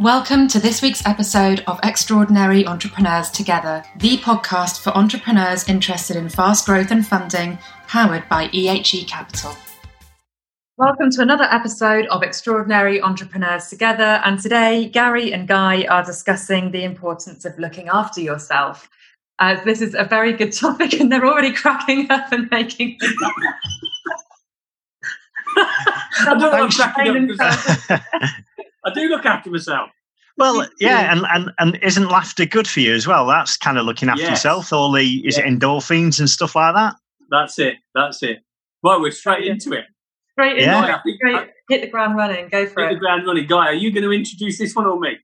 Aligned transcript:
Welcome 0.00 0.48
to 0.48 0.58
this 0.58 0.80
week's 0.80 1.04
episode 1.04 1.62
of 1.66 1.78
Extraordinary 1.82 2.66
Entrepreneurs 2.66 3.28
Together, 3.28 3.84
the 3.96 4.16
podcast 4.16 4.80
for 4.80 4.96
entrepreneurs 4.96 5.68
interested 5.68 6.16
in 6.16 6.30
fast 6.30 6.64
growth 6.64 6.90
and 6.90 7.06
funding, 7.06 7.58
powered 7.86 8.26
by 8.30 8.48
EHE 8.48 9.06
Capital. 9.06 9.54
Welcome 10.78 11.10
to 11.10 11.20
another 11.20 11.44
episode 11.44 12.06
of 12.06 12.22
Extraordinary 12.22 13.02
Entrepreneurs 13.02 13.68
Together. 13.68 14.22
And 14.24 14.40
today, 14.40 14.88
Gary 14.88 15.34
and 15.34 15.46
Guy 15.46 15.84
are 15.84 16.02
discussing 16.02 16.70
the 16.70 16.82
importance 16.82 17.44
of 17.44 17.58
looking 17.58 17.88
after 17.88 18.22
yourself. 18.22 18.88
As 19.38 19.62
this 19.64 19.82
is 19.82 19.94
a 19.94 20.04
very 20.04 20.32
good 20.32 20.52
topic, 20.54 20.98
and 20.98 21.12
they're 21.12 21.26
already 21.26 21.52
cracking 21.52 22.10
up 22.10 22.32
and 22.32 22.50
making. 22.50 22.96
I, 27.90 28.00
do 28.94 29.08
look 29.08 29.26
after 29.26 29.50
myself. 29.50 29.90
Well, 30.36 30.66
yeah, 30.78 31.12
and, 31.12 31.26
and 31.32 31.50
and 31.58 31.78
isn't 31.82 32.08
laughter 32.08 32.46
good 32.46 32.66
for 32.66 32.80
you 32.80 32.94
as 32.94 33.06
well? 33.06 33.26
That's 33.26 33.58
kind 33.58 33.76
of 33.76 33.84
looking 33.84 34.08
after 34.08 34.22
yes. 34.22 34.30
yourself. 34.30 34.72
All 34.72 34.90
the 34.90 35.18
is 35.26 35.36
yeah. 35.36 35.44
it 35.44 35.58
endorphins 35.58 36.18
and 36.18 36.30
stuff 36.30 36.56
like 36.56 36.74
that? 36.74 36.94
That's 37.30 37.58
it. 37.58 37.74
That's 37.94 38.22
it. 38.22 38.38
Well, 38.82 39.02
we're 39.02 39.10
straight 39.10 39.46
into 39.46 39.72
it. 39.72 39.84
Straight 40.32 40.58
into 40.58 40.64
yeah. 40.64 41.00
it. 41.04 41.16
Straight, 41.16 41.50
hit 41.68 41.80
the 41.82 41.88
ground 41.88 42.16
running. 42.16 42.48
Go 42.48 42.66
for 42.66 42.80
hit 42.80 42.86
it. 42.86 42.88
Hit 42.88 42.94
the 42.94 43.00
ground 43.00 43.26
running, 43.26 43.46
guy. 43.46 43.66
Are 43.66 43.74
you 43.74 43.92
going 43.92 44.04
to 44.04 44.12
introduce 44.12 44.58
this 44.58 44.74
one 44.74 44.86
or 44.86 44.98
me? 44.98 45.18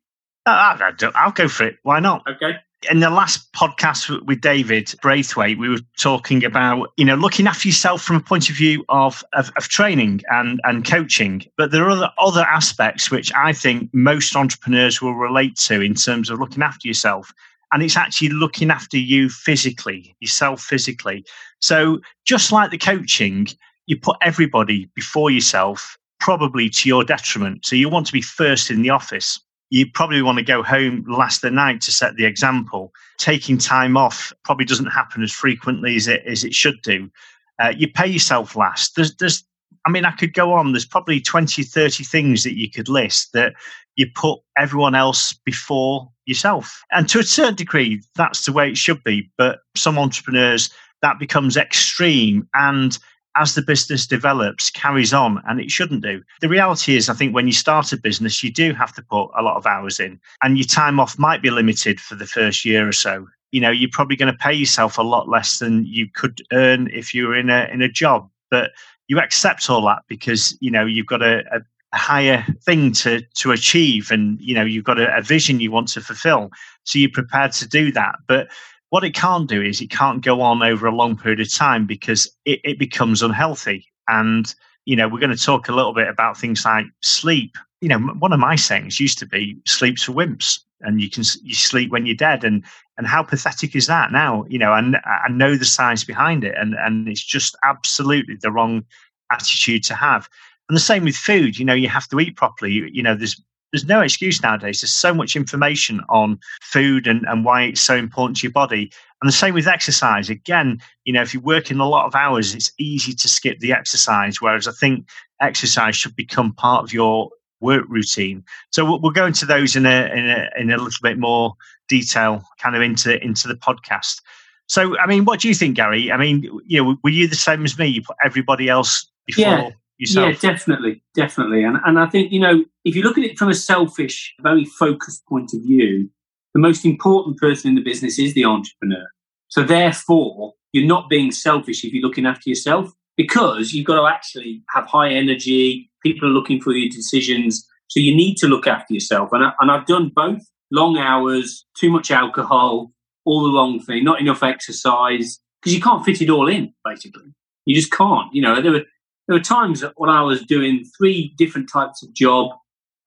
Uh, 0.44 0.76
I'll 1.14 1.32
go 1.32 1.48
for 1.48 1.64
it. 1.64 1.76
Why 1.82 1.98
not? 1.98 2.22
Okay 2.28 2.58
in 2.90 3.00
the 3.00 3.10
last 3.10 3.52
podcast 3.52 4.24
with 4.26 4.40
David 4.40 4.94
Braithwaite, 5.02 5.58
we 5.58 5.68
were 5.68 5.80
talking 5.98 6.44
about, 6.44 6.92
you 6.96 7.04
know, 7.04 7.14
looking 7.14 7.46
after 7.46 7.68
yourself 7.68 8.02
from 8.02 8.16
a 8.16 8.20
point 8.20 8.48
of 8.48 8.56
view 8.56 8.84
of, 8.88 9.24
of, 9.32 9.50
of, 9.56 9.68
training 9.68 10.22
and, 10.30 10.60
and 10.64 10.84
coaching. 10.84 11.42
But 11.56 11.70
there 11.70 11.84
are 11.84 11.90
other, 11.90 12.10
other 12.18 12.42
aspects 12.42 13.10
which 13.10 13.32
I 13.34 13.52
think 13.52 13.90
most 13.92 14.36
entrepreneurs 14.36 15.00
will 15.00 15.14
relate 15.14 15.56
to 15.56 15.80
in 15.80 15.94
terms 15.94 16.30
of 16.30 16.38
looking 16.38 16.62
after 16.62 16.86
yourself. 16.86 17.32
And 17.72 17.82
it's 17.82 17.96
actually 17.96 18.28
looking 18.28 18.70
after 18.70 18.96
you 18.96 19.28
physically, 19.28 20.14
yourself 20.20 20.60
physically. 20.62 21.24
So 21.60 22.00
just 22.24 22.52
like 22.52 22.70
the 22.70 22.78
coaching, 22.78 23.48
you 23.86 23.98
put 23.98 24.16
everybody 24.22 24.88
before 24.94 25.30
yourself, 25.30 25.96
probably 26.20 26.68
to 26.70 26.88
your 26.88 27.04
detriment. 27.04 27.64
So 27.66 27.74
you 27.74 27.88
want 27.88 28.06
to 28.06 28.12
be 28.12 28.22
first 28.22 28.70
in 28.70 28.82
the 28.82 28.90
office 28.90 29.40
you 29.70 29.90
probably 29.90 30.22
want 30.22 30.38
to 30.38 30.44
go 30.44 30.62
home 30.62 31.04
last 31.08 31.42
the 31.42 31.50
night 31.50 31.80
to 31.82 31.92
set 31.92 32.16
the 32.16 32.24
example. 32.24 32.92
Taking 33.18 33.58
time 33.58 33.96
off 33.96 34.32
probably 34.44 34.64
doesn't 34.64 34.86
happen 34.86 35.22
as 35.22 35.32
frequently 35.32 35.96
as 35.96 36.06
it 36.08 36.22
as 36.26 36.44
it 36.44 36.54
should 36.54 36.80
do. 36.82 37.10
Uh, 37.58 37.72
you 37.76 37.88
pay 37.90 38.06
yourself 38.06 38.54
last. 38.54 38.96
There's, 38.96 39.16
there's, 39.16 39.42
I 39.86 39.90
mean, 39.90 40.04
I 40.04 40.10
could 40.10 40.34
go 40.34 40.52
on. 40.52 40.72
There's 40.72 40.84
probably 40.84 41.20
20, 41.20 41.62
30 41.62 42.04
things 42.04 42.44
that 42.44 42.56
you 42.56 42.70
could 42.70 42.88
list 42.88 43.32
that 43.32 43.54
you 43.96 44.06
put 44.14 44.40
everyone 44.58 44.94
else 44.94 45.32
before 45.32 46.10
yourself. 46.26 46.82
And 46.92 47.08
to 47.08 47.18
a 47.18 47.22
certain 47.22 47.54
degree, 47.54 48.02
that's 48.14 48.44
the 48.44 48.52
way 48.52 48.68
it 48.68 48.76
should 48.76 49.02
be. 49.04 49.30
But 49.38 49.60
some 49.74 49.98
entrepreneurs, 49.98 50.70
that 51.02 51.18
becomes 51.18 51.56
extreme 51.56 52.48
and 52.54 52.98
as 53.36 53.54
the 53.54 53.62
business 53.62 54.06
develops, 54.06 54.70
carries 54.70 55.12
on, 55.12 55.42
and 55.46 55.60
it 55.60 55.70
shouldn't 55.70 56.02
do. 56.02 56.22
The 56.40 56.48
reality 56.48 56.96
is, 56.96 57.08
I 57.08 57.14
think 57.14 57.34
when 57.34 57.46
you 57.46 57.52
start 57.52 57.92
a 57.92 57.96
business, 57.96 58.42
you 58.42 58.50
do 58.50 58.72
have 58.74 58.94
to 58.94 59.02
put 59.02 59.30
a 59.36 59.42
lot 59.42 59.56
of 59.56 59.66
hours 59.66 60.00
in, 60.00 60.20
and 60.42 60.58
your 60.58 60.66
time 60.66 60.98
off 61.00 61.18
might 61.18 61.42
be 61.42 61.50
limited 61.50 62.00
for 62.00 62.14
the 62.14 62.26
first 62.26 62.64
year 62.64 62.88
or 62.88 62.92
so. 62.92 63.26
You 63.52 63.60
know, 63.60 63.70
you're 63.70 63.90
probably 63.92 64.16
going 64.16 64.32
to 64.32 64.38
pay 64.38 64.52
yourself 64.52 64.98
a 64.98 65.02
lot 65.02 65.28
less 65.28 65.58
than 65.58 65.86
you 65.86 66.08
could 66.12 66.42
earn 66.52 66.88
if 66.92 67.14
you 67.14 67.26
were 67.26 67.36
in 67.36 67.50
a 67.50 67.68
in 67.72 67.82
a 67.82 67.88
job, 67.88 68.28
but 68.50 68.72
you 69.08 69.20
accept 69.20 69.70
all 69.70 69.84
that 69.86 70.02
because 70.08 70.56
you 70.60 70.70
know 70.70 70.84
you've 70.84 71.06
got 71.06 71.22
a, 71.22 71.44
a 71.52 71.60
higher 71.96 72.44
thing 72.62 72.92
to 72.92 73.22
to 73.34 73.52
achieve 73.52 74.10
and 74.10 74.40
you 74.40 74.54
know 74.54 74.64
you've 74.64 74.84
got 74.84 74.98
a, 74.98 75.16
a, 75.16 75.22
vision 75.22 75.60
you 75.60 75.70
want 75.70 75.88
to 75.88 76.00
fulfill 76.00 76.50
so 76.84 76.98
you're 76.98 77.08
prepared 77.10 77.52
to 77.52 77.66
do 77.66 77.90
that 77.92 78.16
but 78.26 78.48
what 78.90 79.04
it 79.04 79.14
can't 79.14 79.48
do 79.48 79.60
is 79.60 79.80
it 79.80 79.90
can't 79.90 80.24
go 80.24 80.40
on 80.40 80.62
over 80.62 80.86
a 80.86 80.94
long 80.94 81.16
period 81.16 81.40
of 81.40 81.52
time 81.52 81.86
because 81.86 82.30
it, 82.44 82.60
it 82.64 82.78
becomes 82.78 83.22
unhealthy. 83.22 83.86
And, 84.08 84.52
you 84.84 84.94
know, 84.94 85.08
we're 85.08 85.20
going 85.20 85.36
to 85.36 85.42
talk 85.42 85.68
a 85.68 85.74
little 85.74 85.92
bit 85.92 86.08
about 86.08 86.38
things 86.38 86.64
like 86.64 86.86
sleep. 87.02 87.56
You 87.80 87.88
know, 87.88 87.98
one 87.98 88.32
of 88.32 88.40
my 88.40 88.56
sayings 88.56 89.00
used 89.00 89.18
to 89.18 89.26
be 89.26 89.58
sleeps 89.66 90.04
for 90.04 90.12
wimps 90.12 90.60
and 90.80 91.00
you 91.00 91.10
can 91.10 91.24
you 91.42 91.54
sleep 91.54 91.90
when 91.90 92.06
you're 92.06 92.16
dead. 92.16 92.44
And 92.44 92.64
and 92.98 93.06
how 93.06 93.22
pathetic 93.22 93.74
is 93.74 93.86
that? 93.86 94.12
Now 94.12 94.44
you 94.48 94.58
know 94.58 94.72
and 94.72 94.96
I 95.04 95.28
know 95.30 95.56
the 95.56 95.64
science 95.64 96.04
behind 96.04 96.44
it 96.44 96.54
and 96.56 96.74
and 96.74 97.08
it's 97.08 97.24
just 97.24 97.56
absolutely 97.64 98.36
the 98.36 98.52
wrong 98.52 98.84
attitude 99.30 99.84
to 99.84 99.94
have. 99.94 100.28
And 100.68 100.76
the 100.76 100.80
same 100.80 101.04
with 101.04 101.16
food. 101.16 101.58
You 101.58 101.64
know 101.64 101.74
you 101.74 101.88
have 101.88 102.08
to 102.08 102.20
eat 102.20 102.36
properly. 102.36 102.72
You, 102.72 102.88
you 102.92 103.02
know 103.02 103.14
there's 103.14 103.40
there's 103.72 103.84
no 103.84 104.00
excuse 104.00 104.42
nowadays. 104.42 104.80
There's 104.80 104.94
so 104.94 105.12
much 105.12 105.36
information 105.36 106.00
on 106.08 106.38
food 106.62 107.06
and, 107.06 107.24
and 107.26 107.44
why 107.44 107.64
it's 107.64 107.80
so 107.80 107.96
important 107.96 108.38
to 108.38 108.46
your 108.46 108.52
body. 108.52 108.90
And 109.20 109.28
the 109.28 109.32
same 109.32 109.54
with 109.54 109.66
exercise. 109.66 110.30
Again, 110.30 110.80
you 111.04 111.12
know, 111.12 111.22
if 111.22 111.34
you're 111.34 111.42
working 111.42 111.78
a 111.78 111.88
lot 111.88 112.06
of 112.06 112.14
hours, 112.14 112.54
it's 112.54 112.72
easy 112.78 113.12
to 113.14 113.28
skip 113.28 113.58
the 113.58 113.72
exercise. 113.72 114.40
Whereas 114.40 114.68
I 114.68 114.72
think 114.72 115.08
exercise 115.40 115.96
should 115.96 116.14
become 116.16 116.52
part 116.52 116.84
of 116.84 116.92
your 116.92 117.30
work 117.60 117.84
routine. 117.88 118.44
So 118.70 118.84
we'll, 118.84 119.00
we'll 119.00 119.12
go 119.12 119.26
into 119.26 119.46
those 119.46 119.74
in 119.74 119.86
a, 119.86 120.10
in 120.12 120.28
a 120.28 120.48
in 120.56 120.70
a 120.70 120.76
little 120.76 121.00
bit 121.02 121.18
more 121.18 121.54
detail, 121.88 122.44
kind 122.58 122.76
of 122.76 122.82
into 122.82 123.22
into 123.22 123.48
the 123.48 123.54
podcast. 123.54 124.20
So, 124.68 124.98
I 124.98 125.06
mean, 125.06 125.24
what 125.24 125.40
do 125.40 125.48
you 125.48 125.54
think, 125.54 125.76
Gary? 125.76 126.10
I 126.10 126.16
mean, 126.16 126.42
you 126.66 126.82
know, 126.82 126.96
were 127.02 127.10
you 127.10 127.28
the 127.28 127.36
same 127.36 127.64
as 127.64 127.78
me? 127.78 127.86
You 127.86 128.02
put 128.02 128.16
everybody 128.24 128.68
else 128.68 129.10
before. 129.26 129.44
Yeah 129.44 129.70
yourself. 129.98 130.42
Yeah, 130.42 130.50
definitely, 130.50 131.02
definitely. 131.14 131.64
And 131.64 131.78
and 131.84 131.98
I 131.98 132.06
think 132.06 132.32
you 132.32 132.40
know 132.40 132.64
if 132.84 132.94
you 132.94 133.02
look 133.02 133.18
at 133.18 133.24
it 133.24 133.38
from 133.38 133.48
a 133.48 133.54
selfish, 133.54 134.34
very 134.40 134.64
focused 134.64 135.24
point 135.26 135.52
of 135.54 135.62
view, 135.62 136.10
the 136.54 136.60
most 136.60 136.84
important 136.84 137.38
person 137.38 137.70
in 137.70 137.74
the 137.74 137.82
business 137.82 138.18
is 138.18 138.34
the 138.34 138.44
entrepreneur. 138.44 139.06
So 139.48 139.62
therefore, 139.62 140.54
you're 140.72 140.86
not 140.86 141.08
being 141.08 141.30
selfish 141.30 141.84
if 141.84 141.92
you're 141.92 142.02
looking 142.02 142.26
after 142.26 142.50
yourself 142.50 142.90
because 143.16 143.72
you've 143.72 143.86
got 143.86 144.00
to 144.00 144.06
actually 144.06 144.62
have 144.70 144.86
high 144.86 145.10
energy. 145.10 145.90
People 146.02 146.28
are 146.28 146.32
looking 146.32 146.60
for 146.60 146.72
your 146.72 146.90
decisions, 146.90 147.66
so 147.88 148.00
you 148.00 148.14
need 148.14 148.36
to 148.36 148.46
look 148.46 148.66
after 148.66 148.94
yourself. 148.94 149.30
And 149.32 149.44
I, 149.44 149.52
and 149.60 149.70
I've 149.70 149.86
done 149.86 150.10
both: 150.14 150.42
long 150.70 150.98
hours, 150.98 151.64
too 151.78 151.90
much 151.90 152.10
alcohol, 152.10 152.92
all 153.24 153.44
the 153.44 153.56
wrong 153.56 153.80
thing, 153.80 154.04
not 154.04 154.20
enough 154.20 154.42
exercise 154.42 155.40
because 155.60 155.74
you 155.74 155.80
can't 155.82 156.04
fit 156.04 156.22
it 156.22 156.30
all 156.30 156.48
in. 156.48 156.72
Basically, 156.84 157.32
you 157.64 157.74
just 157.74 157.90
can't. 157.90 158.32
You 158.32 158.42
know, 158.42 158.62
there 158.62 158.72
were 158.72 158.84
there 159.26 159.36
were 159.36 159.42
times 159.42 159.84
when 159.96 160.10
I 160.10 160.22
was 160.22 160.42
doing 160.42 160.84
three 160.96 161.34
different 161.36 161.68
types 161.72 162.02
of 162.02 162.12
job 162.14 162.50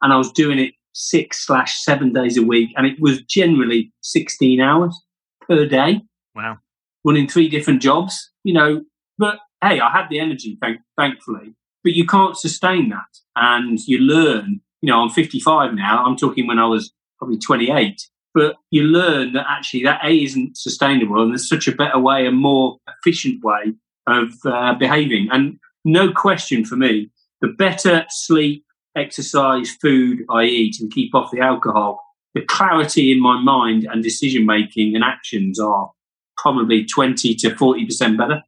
and 0.02 0.14
I 0.14 0.18
was 0.18 0.32
doing 0.32 0.60
it 0.60 0.74
six 0.94 1.46
slash 1.46 1.82
seven 1.82 2.14
days 2.14 2.38
a 2.38 2.44
week. 2.44 2.72
And 2.76 2.86
it 2.86 2.98
was 3.00 3.22
generally 3.24 3.92
16 4.02 4.60
hours 4.60 5.00
per 5.48 5.66
day. 5.66 6.02
Wow. 6.36 6.58
Running 7.06 7.28
three 7.28 7.48
different 7.48 7.82
jobs, 7.82 8.32
you 8.44 8.54
know, 8.54 8.84
but 9.18 9.40
hey, 9.62 9.80
I 9.80 9.92
had 9.92 10.08
the 10.10 10.20
energy, 10.20 10.58
thank, 10.62 10.80
thankfully, 10.98 11.54
but 11.84 11.94
you 11.94 12.06
can't 12.06 12.38
sustain 12.38 12.90
that. 12.90 13.08
And 13.36 13.80
you 13.88 14.00
learn, 14.00 14.62
you 14.82 14.92
know, 14.92 15.02
I'm 15.02 15.10
55 15.10 15.74
now. 15.74 16.04
I'm 16.06 16.18
talking 16.18 16.48
when 16.48 16.60
I 16.60 16.66
was 16.66 16.92
probably 17.18 17.38
28, 17.38 18.02
but 18.34 18.56
you 18.72 18.84
learn 18.84 19.34
that 19.34 19.46
actually 19.50 19.84
that 19.84 20.04
A 20.04 20.24
isn't 20.24 20.58
sustainable 20.58 21.22
and 21.22 21.32
there's 21.32 21.48
such 21.48 21.68
a 21.68 21.76
better 21.76 22.00
way, 22.00 22.26
a 22.26 22.32
more 22.32 22.78
efficient 22.88 23.44
way 23.44 23.74
of 24.08 24.34
uh, 24.46 24.74
behaving. 24.74 25.30
And 25.32 25.60
no 25.86 26.12
question 26.12 26.66
for 26.66 26.76
me, 26.76 27.10
the 27.42 27.48
better 27.48 28.06
sleep, 28.10 28.66
exercise, 28.96 29.72
food 29.82 30.24
I 30.30 30.44
eat 30.44 30.80
and 30.80 30.92
keep 30.92 31.16
off 31.16 31.32
the 31.32 31.40
alcohol, 31.40 32.04
the 32.34 32.42
clarity 32.42 33.12
in 33.12 33.22
my 33.22 33.40
mind 33.42 33.88
and 33.90 34.04
decision 34.04 34.46
making 34.46 34.96
and 34.96 35.04
actions 35.04 35.60
are 35.60 35.92
probably 36.38 36.86
20 36.86 37.36
to 37.36 37.50
40% 37.52 38.18
better. 38.18 38.42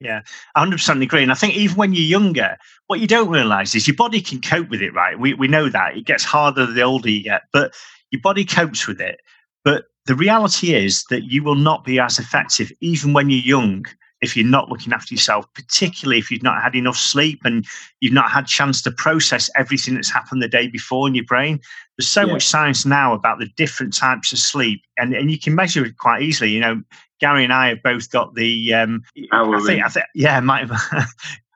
Yeah, 0.00 0.22
100% 0.56 1.02
agree. 1.02 1.22
And 1.22 1.30
I 1.30 1.36
think 1.36 1.54
even 1.54 1.76
when 1.76 1.92
you're 1.92 2.02
younger, 2.02 2.56
what 2.88 2.98
you 2.98 3.06
don't 3.06 3.28
realize 3.28 3.74
is 3.74 3.86
your 3.86 3.96
body 3.96 4.20
can 4.20 4.40
cope 4.40 4.68
with 4.68 4.82
it, 4.82 4.92
right? 4.92 5.18
We, 5.18 5.34
we 5.34 5.46
know 5.46 5.68
that. 5.68 5.96
It 5.96 6.06
gets 6.06 6.24
harder 6.24 6.66
the 6.66 6.82
older 6.82 7.08
you 7.08 7.22
get, 7.22 7.42
but 7.52 7.72
your 8.10 8.20
body 8.20 8.44
copes 8.44 8.88
with 8.88 9.00
it. 9.00 9.20
But 9.64 9.84
the 10.06 10.16
reality 10.16 10.74
is 10.74 11.04
that 11.10 11.24
you 11.24 11.44
will 11.44 11.54
not 11.54 11.84
be 11.84 12.00
as 12.00 12.18
effective 12.18 12.72
even 12.80 13.12
when 13.12 13.30
you're 13.30 13.40
young 13.40 13.86
if 14.22 14.36
you're 14.36 14.46
not 14.46 14.68
looking 14.68 14.92
after 14.92 15.12
yourself, 15.12 15.44
particularly 15.54 16.18
if 16.18 16.30
you've 16.30 16.42
not 16.42 16.62
had 16.62 16.74
enough 16.74 16.96
sleep 16.96 17.40
and 17.44 17.66
you've 18.00 18.12
not 18.12 18.30
had 18.30 18.46
chance 18.46 18.80
to 18.82 18.92
process 18.92 19.50
everything 19.56 19.94
that's 19.94 20.10
happened 20.10 20.40
the 20.40 20.48
day 20.48 20.68
before 20.68 21.08
in 21.08 21.14
your 21.14 21.24
brain. 21.24 21.60
There's 21.98 22.08
so 22.08 22.22
yeah. 22.22 22.32
much 22.32 22.46
science 22.46 22.86
now 22.86 23.12
about 23.12 23.40
the 23.40 23.48
different 23.56 23.94
types 23.94 24.32
of 24.32 24.38
sleep, 24.38 24.82
and, 24.96 25.12
and 25.12 25.30
you 25.30 25.38
can 25.38 25.54
measure 25.54 25.84
it 25.84 25.98
quite 25.98 26.22
easily. 26.22 26.50
You 26.50 26.60
know, 26.60 26.82
Gary 27.20 27.44
and 27.44 27.52
I 27.52 27.68
have 27.68 27.82
both 27.82 28.10
got 28.10 28.34
the. 28.34 28.72
Um, 28.72 29.02
I 29.32 29.62
think, 29.66 29.84
I 29.84 29.88
think, 29.88 30.06
yeah, 30.14 30.40
my 30.40 30.64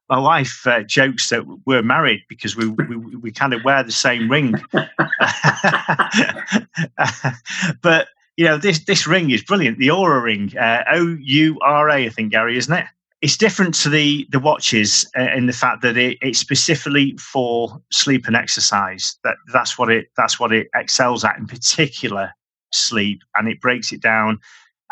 my 0.08 0.18
wife 0.18 0.66
uh, 0.66 0.82
jokes 0.82 1.28
that 1.30 1.44
we're 1.66 1.82
married 1.82 2.22
because 2.28 2.56
we, 2.56 2.68
we 2.68 2.96
we 2.96 3.32
kind 3.32 3.54
of 3.54 3.64
wear 3.64 3.82
the 3.82 3.92
same 3.92 4.30
ring. 4.30 4.54
but 7.82 8.08
you 8.36 8.44
know, 8.44 8.58
this 8.58 8.84
this 8.84 9.06
ring 9.06 9.30
is 9.30 9.42
brilliant. 9.42 9.78
The 9.78 9.88
Oura 9.88 10.22
ring, 10.22 10.56
uh, 10.56 10.84
O 10.92 11.16
U 11.20 11.58
R 11.62 11.90
A, 11.90 12.06
I 12.06 12.08
think, 12.08 12.32
Gary, 12.32 12.56
isn't 12.56 12.72
it? 12.72 12.86
it's 13.22 13.36
different 13.36 13.74
to 13.74 13.88
the 13.88 14.26
the 14.30 14.38
watches 14.38 15.08
uh, 15.18 15.28
in 15.34 15.46
the 15.46 15.52
fact 15.52 15.82
that 15.82 15.96
it, 15.96 16.18
it's 16.20 16.38
specifically 16.38 17.16
for 17.18 17.80
sleep 17.90 18.26
and 18.26 18.36
exercise. 18.36 19.18
That 19.24 19.36
that's 19.52 19.78
what 19.78 19.90
it 19.90 20.08
that's 20.16 20.38
what 20.38 20.52
it 20.52 20.68
excels 20.74 21.24
at 21.24 21.38
in 21.38 21.46
particular 21.46 22.32
sleep, 22.72 23.20
and 23.34 23.48
it 23.48 23.60
breaks 23.60 23.92
it 23.92 24.02
down. 24.02 24.38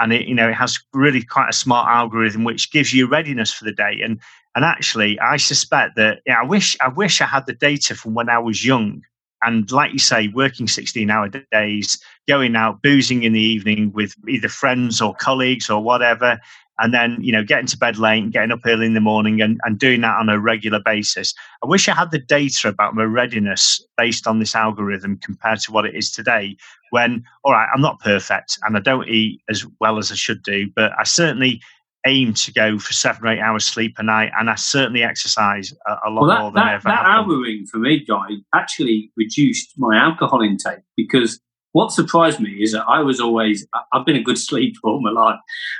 And 0.00 0.12
it, 0.12 0.26
you 0.26 0.34
know, 0.34 0.48
it 0.48 0.54
has 0.54 0.80
really 0.92 1.22
quite 1.22 1.50
a 1.50 1.52
smart 1.52 1.88
algorithm 1.88 2.42
which 2.42 2.72
gives 2.72 2.92
you 2.92 3.06
readiness 3.06 3.52
for 3.52 3.64
the 3.64 3.72
day. 3.72 4.00
And 4.02 4.18
and 4.56 4.64
actually, 4.64 5.18
I 5.20 5.36
suspect 5.36 5.96
that 5.96 6.20
yeah, 6.26 6.40
I 6.40 6.44
wish 6.44 6.76
I 6.80 6.88
wish 6.88 7.20
I 7.20 7.26
had 7.26 7.46
the 7.46 7.52
data 7.52 7.94
from 7.94 8.14
when 8.14 8.28
I 8.28 8.38
was 8.38 8.64
young. 8.64 9.02
And 9.44 9.70
like 9.70 9.92
you 9.92 9.98
say, 9.98 10.28
working 10.28 10.68
16 10.68 11.10
hour 11.10 11.28
days, 11.52 11.98
going 12.28 12.56
out, 12.56 12.82
boozing 12.82 13.22
in 13.22 13.32
the 13.32 13.40
evening 13.40 13.92
with 13.92 14.14
either 14.28 14.48
friends 14.48 15.00
or 15.00 15.14
colleagues 15.14 15.68
or 15.68 15.82
whatever, 15.82 16.38
and 16.78 16.92
then 16.92 17.16
you 17.20 17.32
know 17.32 17.44
getting 17.44 17.66
to 17.66 17.78
bed 17.78 17.98
late 17.98 18.22
and 18.22 18.32
getting 18.32 18.50
up 18.50 18.60
early 18.66 18.86
in 18.86 18.94
the 18.94 19.00
morning 19.00 19.40
and, 19.40 19.60
and 19.64 19.78
doing 19.78 20.00
that 20.00 20.16
on 20.16 20.28
a 20.28 20.40
regular 20.40 20.80
basis. 20.84 21.34
I 21.62 21.66
wish 21.66 21.88
i 21.88 21.94
had 21.94 22.10
the 22.10 22.18
data 22.18 22.68
about 22.68 22.94
my 22.94 23.04
readiness 23.04 23.84
based 23.96 24.26
on 24.26 24.38
this 24.38 24.54
algorithm 24.54 25.18
compared 25.18 25.60
to 25.60 25.72
what 25.72 25.86
it 25.86 25.94
is 25.94 26.10
today 26.10 26.56
when 26.90 27.24
all 27.44 27.52
right 27.52 27.68
i'm 27.74 27.80
not 27.80 28.00
perfect 28.00 28.58
and 28.62 28.76
i 28.76 28.80
don't 28.80 29.08
eat 29.08 29.40
as 29.48 29.64
well 29.80 29.98
as 29.98 30.10
i 30.10 30.14
should 30.14 30.42
do 30.42 30.68
but 30.74 30.92
i 30.98 31.04
certainly 31.04 31.60
aim 32.06 32.34
to 32.34 32.52
go 32.52 32.78
for 32.78 32.92
seven 32.92 33.26
or 33.26 33.32
eight 33.32 33.40
hours 33.40 33.64
sleep 33.64 33.94
a 33.98 34.02
night 34.02 34.30
and 34.38 34.50
i 34.50 34.54
certainly 34.54 35.02
exercise 35.02 35.72
a, 35.86 36.08
a 36.08 36.10
lot 36.10 36.20
well, 36.22 36.30
that, 36.30 36.40
more 36.40 36.50
than 36.50 36.64
that, 36.64 36.74
ever 36.74 36.88
that 36.88 37.06
algorithm 37.06 37.66
for 37.66 37.78
me 37.78 38.04
guy 38.04 38.28
actually 38.54 39.10
reduced 39.16 39.72
my 39.78 39.96
alcohol 39.96 40.42
intake 40.42 40.80
because 40.96 41.40
what 41.74 41.90
surprised 41.90 42.38
me 42.38 42.62
is 42.62 42.70
that 42.70 42.84
I 42.88 43.00
was 43.00 43.20
always, 43.20 43.66
I've 43.92 44.06
been 44.06 44.16
a 44.16 44.22
good 44.22 44.38
sleeper 44.48 44.78
all 44.84 45.02
my 45.02 45.10
life. 45.10 45.38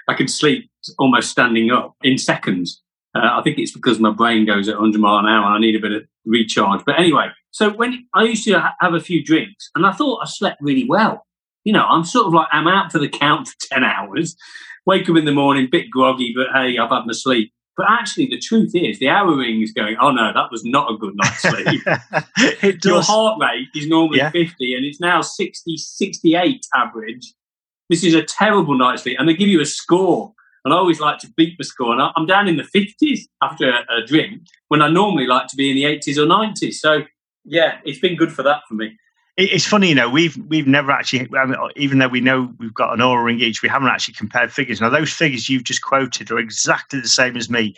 I 0.08 0.14
could 0.14 0.28
sleep 0.28 0.68
almost 0.98 1.30
standing 1.30 1.70
up 1.70 1.94
in 2.02 2.18
seconds. 2.18 2.82
Uh, 3.14 3.38
I 3.38 3.42
think 3.42 3.58
it's 3.58 3.72
because 3.72 4.00
my 4.00 4.10
brain 4.10 4.44
goes 4.44 4.68
at 4.68 4.74
100 4.74 5.00
mile 5.00 5.18
an 5.18 5.26
hour 5.26 5.46
and 5.46 5.54
I 5.54 5.58
need 5.60 5.76
a 5.76 5.80
bit 5.80 5.92
of 5.92 6.02
recharge. 6.26 6.84
But 6.84 6.98
anyway, 6.98 7.28
so 7.52 7.72
when 7.72 8.06
I 8.12 8.24
used 8.24 8.44
to 8.46 8.74
have 8.80 8.92
a 8.92 9.00
few 9.00 9.24
drinks 9.24 9.70
and 9.76 9.86
I 9.86 9.92
thought 9.92 10.20
I 10.20 10.26
slept 10.26 10.60
really 10.60 10.84
well. 10.86 11.24
You 11.62 11.72
know, 11.72 11.86
I'm 11.86 12.04
sort 12.04 12.26
of 12.26 12.34
like, 12.34 12.48
I'm 12.50 12.66
out 12.66 12.90
for 12.90 12.98
the 12.98 13.08
count 13.08 13.48
for 13.48 13.54
10 13.70 13.84
hours, 13.84 14.36
wake 14.86 15.08
up 15.08 15.16
in 15.16 15.24
the 15.24 15.32
morning, 15.32 15.68
bit 15.70 15.90
groggy, 15.90 16.34
but 16.36 16.48
hey, 16.54 16.78
I've 16.78 16.90
had 16.90 17.06
my 17.06 17.12
sleep. 17.12 17.52
But 17.76 17.86
actually, 17.90 18.26
the 18.26 18.38
truth 18.38 18.70
is, 18.74 19.00
the 19.00 19.06
Oura 19.06 19.36
ring 19.36 19.60
is 19.60 19.72
going, 19.72 19.96
oh 20.00 20.12
no, 20.12 20.32
that 20.32 20.50
was 20.52 20.64
not 20.64 20.92
a 20.92 20.96
good 20.96 21.14
night's 21.16 21.42
sleep. 21.42 21.82
Your 22.84 23.02
heart 23.02 23.40
rate 23.40 23.68
is 23.74 23.88
normally 23.88 24.18
yeah. 24.18 24.30
50 24.30 24.74
and 24.74 24.84
it's 24.84 25.00
now 25.00 25.22
60, 25.22 25.76
68 25.76 26.66
average. 26.74 27.34
This 27.90 28.04
is 28.04 28.14
a 28.14 28.22
terrible 28.22 28.78
night's 28.78 29.02
sleep. 29.02 29.16
And 29.18 29.28
they 29.28 29.34
give 29.34 29.48
you 29.48 29.60
a 29.60 29.66
score. 29.66 30.32
And 30.64 30.72
I 30.72 30.76
always 30.76 31.00
like 31.00 31.18
to 31.18 31.32
beat 31.36 31.58
the 31.58 31.64
score. 31.64 31.92
And 31.92 32.10
I'm 32.16 32.26
down 32.26 32.46
in 32.46 32.56
the 32.56 32.62
50s 32.62 33.22
after 33.42 33.68
a, 33.68 34.02
a 34.02 34.06
drink 34.06 34.42
when 34.68 34.80
I 34.80 34.88
normally 34.88 35.26
like 35.26 35.48
to 35.48 35.56
be 35.56 35.68
in 35.68 35.76
the 35.76 35.84
80s 35.84 36.16
or 36.16 36.26
90s. 36.26 36.74
So, 36.74 37.02
yeah, 37.44 37.78
it's 37.84 37.98
been 37.98 38.16
good 38.16 38.32
for 38.32 38.44
that 38.44 38.62
for 38.68 38.74
me 38.74 38.96
it's 39.36 39.66
funny, 39.66 39.88
you 39.88 39.94
know, 39.94 40.08
we've 40.08 40.36
we've 40.48 40.66
never 40.66 40.92
actually, 40.92 41.28
even 41.76 41.98
though 41.98 42.08
we 42.08 42.20
know 42.20 42.52
we've 42.58 42.74
got 42.74 42.92
an 42.92 43.00
Oura 43.00 43.24
ring 43.24 43.40
each, 43.40 43.62
we 43.62 43.68
haven't 43.68 43.88
actually 43.88 44.14
compared 44.14 44.52
figures. 44.52 44.80
Now, 44.80 44.90
those 44.90 45.12
figures 45.12 45.48
you've 45.48 45.64
just 45.64 45.82
quoted 45.82 46.30
are 46.30 46.38
exactly 46.38 47.00
the 47.00 47.08
same 47.08 47.36
as 47.36 47.50
me. 47.50 47.74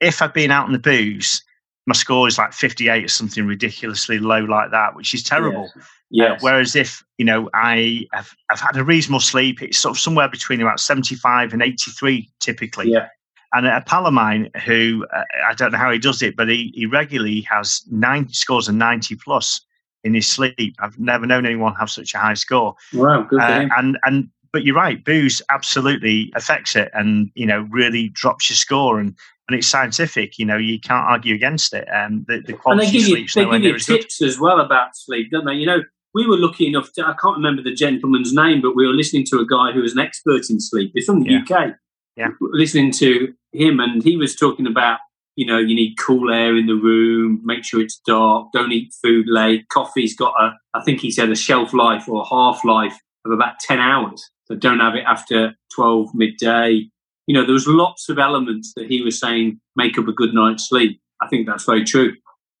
If 0.00 0.22
I've 0.22 0.32
been 0.32 0.50
out 0.50 0.66
in 0.66 0.72
the 0.72 0.78
booze, 0.78 1.44
my 1.86 1.94
score 1.94 2.26
is 2.26 2.38
like 2.38 2.54
58 2.54 3.04
or 3.04 3.08
something 3.08 3.46
ridiculously 3.46 4.18
low 4.18 4.40
like 4.44 4.70
that, 4.70 4.96
which 4.96 5.12
is 5.12 5.22
terrible. 5.22 5.70
Yeah. 6.10 6.32
Uh, 6.32 6.38
whereas 6.40 6.74
if, 6.74 7.04
you 7.18 7.24
know, 7.24 7.50
I 7.52 8.06
have 8.12 8.34
I've 8.50 8.60
had 8.60 8.76
a 8.76 8.84
reasonable 8.84 9.20
sleep, 9.20 9.62
it's 9.62 9.78
sort 9.78 9.96
of 9.96 10.00
somewhere 10.00 10.28
between 10.28 10.62
about 10.62 10.80
75 10.80 11.52
and 11.52 11.62
83 11.62 12.30
typically. 12.40 12.90
Yeah. 12.90 13.08
And 13.52 13.66
a 13.66 13.82
pal 13.82 14.06
of 14.06 14.14
mine 14.14 14.50
who, 14.64 15.06
uh, 15.14 15.22
I 15.46 15.54
don't 15.54 15.72
know 15.72 15.78
how 15.78 15.92
he 15.92 15.98
does 15.98 16.22
it, 16.22 16.34
but 16.34 16.48
he, 16.48 16.72
he 16.74 16.86
regularly 16.86 17.42
has 17.42 17.82
nine 17.90 18.28
scores 18.30 18.68
of 18.68 18.74
90 18.74 19.16
plus 19.16 19.60
in 20.04 20.14
his 20.14 20.28
sleep. 20.28 20.76
I've 20.78 20.98
never 20.98 21.26
known 21.26 21.46
anyone 21.46 21.74
have 21.74 21.90
such 21.90 22.14
a 22.14 22.18
high 22.18 22.34
score. 22.34 22.74
Wow, 22.92 23.22
good. 23.22 23.40
Uh, 23.40 23.68
and 23.76 23.98
and 24.04 24.28
but 24.52 24.62
you're 24.64 24.76
right, 24.76 25.04
booze 25.04 25.42
absolutely 25.50 26.32
affects 26.36 26.76
it, 26.76 26.90
and 26.94 27.30
you 27.34 27.46
know 27.46 27.66
really 27.70 28.10
drops 28.10 28.48
your 28.48 28.56
score, 28.56 29.00
and 29.00 29.16
and 29.48 29.58
it's 29.58 29.66
scientific. 29.66 30.38
You 30.38 30.46
know 30.46 30.56
you 30.56 30.78
can't 30.78 31.06
argue 31.08 31.34
against 31.34 31.74
it. 31.74 31.88
And 31.92 32.24
the, 32.28 32.40
the 32.46 32.52
quality 32.52 32.86
and 32.86 32.94
they 32.94 32.98
give 32.98 33.08
you, 33.08 33.26
they 33.34 33.58
give 33.58 33.64
you 33.64 33.78
tips 33.78 34.18
good. 34.18 34.28
as 34.28 34.38
well 34.38 34.60
about 34.60 34.96
sleep, 34.96 35.30
don't 35.32 35.46
they? 35.46 35.54
You 35.54 35.66
know. 35.66 35.82
We 36.16 36.28
were 36.28 36.38
lucky 36.38 36.68
enough 36.68 36.92
to, 36.92 37.02
I 37.02 37.16
can't 37.20 37.38
remember 37.38 37.60
the 37.60 37.74
gentleman's 37.74 38.32
name, 38.32 38.62
but 38.62 38.76
we 38.76 38.86
were 38.86 38.92
listening 38.92 39.24
to 39.30 39.40
a 39.40 39.44
guy 39.44 39.72
who 39.72 39.82
was 39.82 39.94
an 39.94 39.98
expert 39.98 40.48
in 40.48 40.60
sleep. 40.60 40.92
He's 40.94 41.06
from 41.06 41.24
the 41.24 41.32
yeah. 41.32 41.40
UK. 41.40 41.74
Yeah. 42.16 42.28
Listening 42.40 42.92
to 42.92 43.34
him, 43.50 43.80
and 43.80 44.00
he 44.00 44.16
was 44.16 44.36
talking 44.36 44.68
about 44.68 45.00
you 45.36 45.46
know, 45.46 45.58
you 45.58 45.74
need 45.74 45.96
cool 45.98 46.32
air 46.32 46.56
in 46.56 46.66
the 46.66 46.74
room, 46.74 47.40
make 47.44 47.64
sure 47.64 47.80
it's 47.80 48.00
dark, 48.06 48.48
don't 48.52 48.72
eat 48.72 48.94
food 49.02 49.26
late. 49.28 49.68
Coffee's 49.68 50.16
got 50.16 50.34
a, 50.40 50.52
I 50.74 50.82
think 50.82 51.00
he 51.00 51.10
said, 51.10 51.30
a 51.30 51.36
shelf 51.36 51.72
life 51.72 52.08
or 52.08 52.22
a 52.22 52.26
half 52.26 52.64
life 52.64 52.96
of 53.24 53.32
about 53.32 53.58
10 53.60 53.78
hours. 53.78 54.30
So 54.46 54.54
don't 54.54 54.80
have 54.80 54.94
it 54.94 55.04
after 55.06 55.54
12 55.74 56.14
midday. 56.14 56.88
You 57.26 57.34
know, 57.34 57.44
there 57.44 57.54
was 57.54 57.66
lots 57.66 58.08
of 58.08 58.18
elements 58.18 58.72
that 58.76 58.86
he 58.86 59.02
was 59.02 59.18
saying 59.18 59.60
make 59.76 59.98
up 59.98 60.06
a 60.06 60.12
good 60.12 60.34
night's 60.34 60.68
sleep. 60.68 61.00
I 61.20 61.28
think 61.28 61.46
that's 61.46 61.64
very 61.64 61.84
true. 61.84 62.14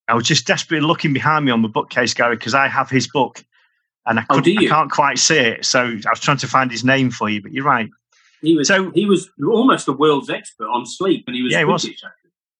I 0.08 0.14
was 0.14 0.24
just 0.24 0.46
desperately 0.46 0.86
looking 0.86 1.12
behind 1.12 1.44
me 1.44 1.52
on 1.52 1.62
the 1.62 1.68
bookcase, 1.68 2.14
Gary, 2.14 2.36
because 2.36 2.54
I 2.54 2.68
have 2.68 2.90
his 2.90 3.08
book 3.08 3.44
and 4.06 4.20
I, 4.20 4.24
oh, 4.30 4.38
I 4.38 4.66
can't 4.66 4.90
quite 4.90 5.18
see 5.18 5.38
it. 5.38 5.64
So 5.64 5.80
I 5.80 6.10
was 6.10 6.20
trying 6.20 6.36
to 6.38 6.46
find 6.46 6.70
his 6.70 6.84
name 6.84 7.10
for 7.10 7.28
you, 7.28 7.40
but 7.40 7.52
you're 7.52 7.64
right. 7.64 7.88
He 8.42 8.56
was 8.56 8.68
so, 8.68 8.90
he 8.90 9.06
was 9.06 9.30
almost 9.46 9.86
the 9.86 9.94
world's 9.94 10.28
expert 10.28 10.66
on 10.66 10.84
sleep, 10.84 11.24
and 11.26 11.34
he 11.34 11.42
was 11.42 11.52
yeah, 11.52 11.64
British, 11.64 11.82
he 11.84 11.90
was. 11.90 12.04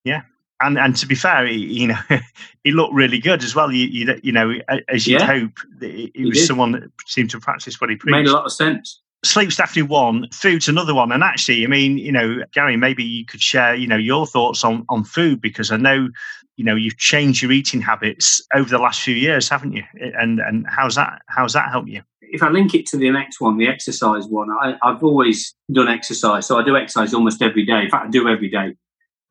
Yeah, 0.05 0.23
and 0.61 0.79
and 0.79 0.97
to 0.97 1.07
be 1.07 1.15
fair, 1.15 1.47
he, 1.47 1.57
you 1.57 1.89
know, 1.89 1.99
he 2.65 2.73
looked 2.73 2.95
really 2.95 3.19
good 3.19 3.43
as 3.43 3.55
well. 3.55 3.71
You 3.73 3.87
you, 3.87 4.21
you 4.23 4.33
know, 4.33 4.55
as 4.89 5.07
you'd 5.07 5.21
yeah. 5.21 5.27
hope, 5.27 5.59
he, 5.81 6.11
he 6.15 6.27
was 6.27 6.39
did. 6.39 6.47
someone 6.47 6.73
that 6.73 6.91
seemed 7.07 7.31
to 7.31 7.41
practice 7.41 7.81
what 7.81 7.91
he 7.91 7.97
preached. 7.97 8.17
Made 8.17 8.27
a 8.27 8.33
lot 8.33 8.47
of 8.47 8.53
sense. 8.53 9.01
Sleep's 9.25 9.57
definitely 9.57 9.83
one. 9.83 10.29
Food's 10.33 10.69
another 10.69 10.95
one. 10.95 11.11
And 11.11 11.23
actually, 11.23 11.65
I 11.65 11.67
mean, 11.67 11.97
you 11.97 12.13
know, 12.13 12.45
Gary, 12.53 12.77
maybe 12.77 13.03
you 13.03 13.25
could 13.25 13.41
share, 13.41 13.75
you 13.75 13.87
know, 13.87 13.97
your 13.97 14.27
thoughts 14.27 14.65
on 14.65 14.85
on 14.89 15.05
food 15.05 15.41
because 15.41 15.71
I 15.71 15.77
know, 15.77 16.09
you 16.57 16.65
know, 16.65 16.77
you've 16.77 16.99
changed 16.99 17.43
your 17.43 17.53
eating 17.53 17.81
habits 17.81 18.43
over 18.55 18.69
the 18.69 18.79
last 18.79 19.01
few 19.01 19.15
years, 19.15 19.49
haven't 19.49 19.73
you? 19.73 19.83
And 20.19 20.41
and 20.41 20.67
how's 20.69 20.95
that 20.97 21.23
how's 21.29 21.55
that 21.55 21.71
helped 21.71 21.89
you? 21.89 22.03
If 22.21 22.43
I 22.43 22.49
link 22.49 22.75
it 22.75 22.87
to 22.87 22.97
the 22.97 23.11
next 23.11 23.41
one, 23.41 23.59
the 23.59 23.69
exercise 23.69 24.27
one, 24.27 24.51
I, 24.51 24.77
I've 24.83 25.05
always 25.05 25.55
done 25.71 25.89
exercise. 25.89 26.47
So 26.47 26.59
I 26.59 26.65
do 26.65 26.77
exercise 26.77 27.15
almost 27.15 27.41
every 27.43 27.65
day. 27.65 27.83
In 27.83 27.91
fact, 27.91 28.07
I 28.07 28.11
do 28.11 28.29
every 28.29 28.51
day 28.51 28.75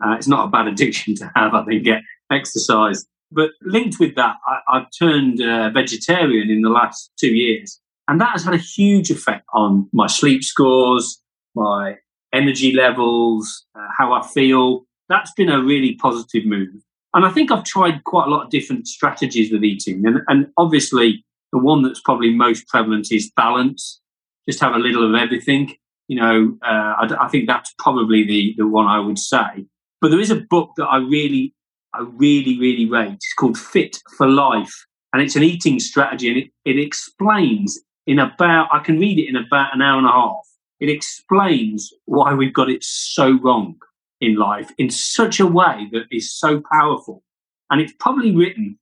uh, 0.03 0.15
it's 0.15 0.27
not 0.27 0.47
a 0.47 0.49
bad 0.49 0.67
addiction 0.67 1.15
to 1.15 1.31
have, 1.35 1.53
I 1.53 1.63
think, 1.65 1.83
get 1.83 2.01
exercise. 2.31 3.05
But 3.31 3.51
linked 3.61 3.99
with 3.99 4.15
that, 4.15 4.35
I, 4.45 4.79
have 4.79 4.87
turned 4.97 5.41
uh, 5.41 5.69
vegetarian 5.71 6.49
in 6.49 6.61
the 6.61 6.69
last 6.69 7.11
two 7.19 7.33
years. 7.33 7.79
And 8.07 8.19
that 8.21 8.31
has 8.31 8.43
had 8.43 8.53
a 8.53 8.57
huge 8.57 9.09
effect 9.09 9.45
on 9.53 9.89
my 9.93 10.07
sleep 10.07 10.43
scores, 10.43 11.21
my 11.55 11.97
energy 12.33 12.73
levels, 12.73 13.65
uh, 13.75 13.87
how 13.97 14.13
I 14.13 14.25
feel. 14.27 14.85
That's 15.09 15.31
been 15.33 15.49
a 15.49 15.61
really 15.61 15.95
positive 15.95 16.45
move. 16.45 16.83
And 17.13 17.25
I 17.25 17.29
think 17.29 17.51
I've 17.51 17.63
tried 17.63 18.03
quite 18.03 18.27
a 18.27 18.29
lot 18.29 18.43
of 18.43 18.49
different 18.49 18.87
strategies 18.87 19.51
with 19.51 19.63
eating. 19.63 20.05
And, 20.05 20.21
and 20.27 20.47
obviously, 20.57 21.23
the 21.51 21.59
one 21.59 21.83
that's 21.83 22.01
probably 22.01 22.33
most 22.33 22.67
prevalent 22.67 23.11
is 23.11 23.31
balance. 23.35 24.01
Just 24.49 24.59
have 24.61 24.73
a 24.73 24.79
little 24.79 25.07
of 25.07 25.19
everything. 25.19 25.75
You 26.07 26.19
know, 26.19 26.57
uh, 26.63 26.95
I, 26.99 27.15
I, 27.21 27.27
think 27.29 27.47
that's 27.47 27.73
probably 27.77 28.25
the, 28.25 28.55
the 28.57 28.67
one 28.67 28.87
I 28.87 28.99
would 28.99 29.19
say. 29.19 29.65
But 30.03 30.11
there 30.11 30.19
is 30.19 30.31
a 30.31 30.43
book 30.49 30.71
that 30.75 30.87
I 30.87 30.97
really, 30.97 31.55
I 31.93 32.01
really, 32.01 32.59
really 32.59 32.85
rate. 32.85 33.13
It's 33.13 33.33
called 33.39 33.57
Fit 33.57 34.01
for 34.17 34.27
Life, 34.27 34.85
and 35.13 35.21
it's 35.21 35.37
an 35.37 35.43
eating 35.43 35.79
strategy, 35.79 36.27
and 36.27 36.37
it, 36.39 36.51
it 36.65 36.77
explains 36.77 37.79
in 38.05 38.19
about 38.19 38.67
I 38.73 38.79
can 38.79 38.99
read 38.99 39.17
it 39.17 39.29
in 39.29 39.37
about 39.37 39.73
an 39.73 39.81
hour 39.81 39.97
and 39.97 40.05
a 40.05 40.11
half. 40.11 40.45
It 40.81 40.89
explains 40.89 41.89
why 42.03 42.33
we've 42.33 42.53
got 42.53 42.69
it 42.69 42.83
so 42.83 43.39
wrong 43.39 43.77
in 44.19 44.35
life 44.35 44.71
in 44.77 44.89
such 44.89 45.39
a 45.39 45.47
way 45.47 45.87
that 45.93 46.03
is 46.11 46.33
so 46.33 46.61
powerful. 46.69 47.23
And 47.69 47.79
it's 47.79 47.93
probably 47.97 48.35
written 48.35 48.77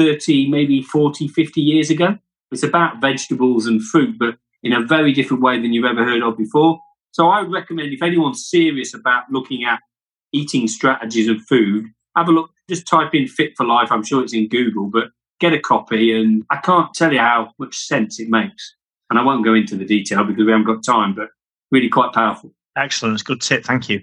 30, 0.00 0.50
maybe 0.50 0.82
40, 0.82 1.28
50 1.28 1.60
years 1.60 1.90
ago. 1.90 2.18
It's 2.50 2.64
about 2.64 3.00
vegetables 3.00 3.66
and 3.66 3.80
fruit, 3.80 4.18
but 4.18 4.34
in 4.64 4.72
a 4.72 4.84
very 4.84 5.12
different 5.12 5.44
way 5.44 5.62
than 5.62 5.72
you've 5.72 5.84
ever 5.84 6.04
heard 6.04 6.24
of 6.24 6.36
before. 6.36 6.80
So 7.12 7.28
I 7.28 7.42
would 7.42 7.52
recommend 7.52 7.92
if 7.92 8.02
anyone's 8.02 8.48
serious 8.50 8.94
about 8.94 9.30
looking 9.30 9.62
at 9.62 9.78
eating 10.36 10.68
strategies 10.68 11.28
of 11.28 11.40
food, 11.42 11.86
have 12.16 12.28
a 12.28 12.32
look. 12.32 12.50
Just 12.68 12.86
type 12.86 13.14
in 13.14 13.26
"fit 13.26 13.52
for 13.56 13.64
life." 13.64 13.90
I'm 13.90 14.04
sure 14.04 14.22
it's 14.22 14.34
in 14.34 14.48
Google, 14.48 14.90
but 14.90 15.08
get 15.40 15.52
a 15.52 15.60
copy. 15.60 16.18
And 16.18 16.44
I 16.50 16.56
can't 16.56 16.92
tell 16.94 17.12
you 17.12 17.20
how 17.20 17.52
much 17.58 17.76
sense 17.76 18.20
it 18.20 18.28
makes. 18.28 18.74
And 19.10 19.18
I 19.18 19.22
won't 19.22 19.44
go 19.44 19.54
into 19.54 19.76
the 19.76 19.84
detail 19.84 20.24
because 20.24 20.44
we 20.44 20.52
haven't 20.52 20.66
got 20.66 20.84
time, 20.84 21.14
but 21.14 21.28
really 21.70 21.88
quite 21.88 22.12
powerful. 22.12 22.52
Excellent. 22.76 23.24
Good 23.24 23.40
tip. 23.40 23.64
Thank 23.64 23.88
you. 23.88 24.00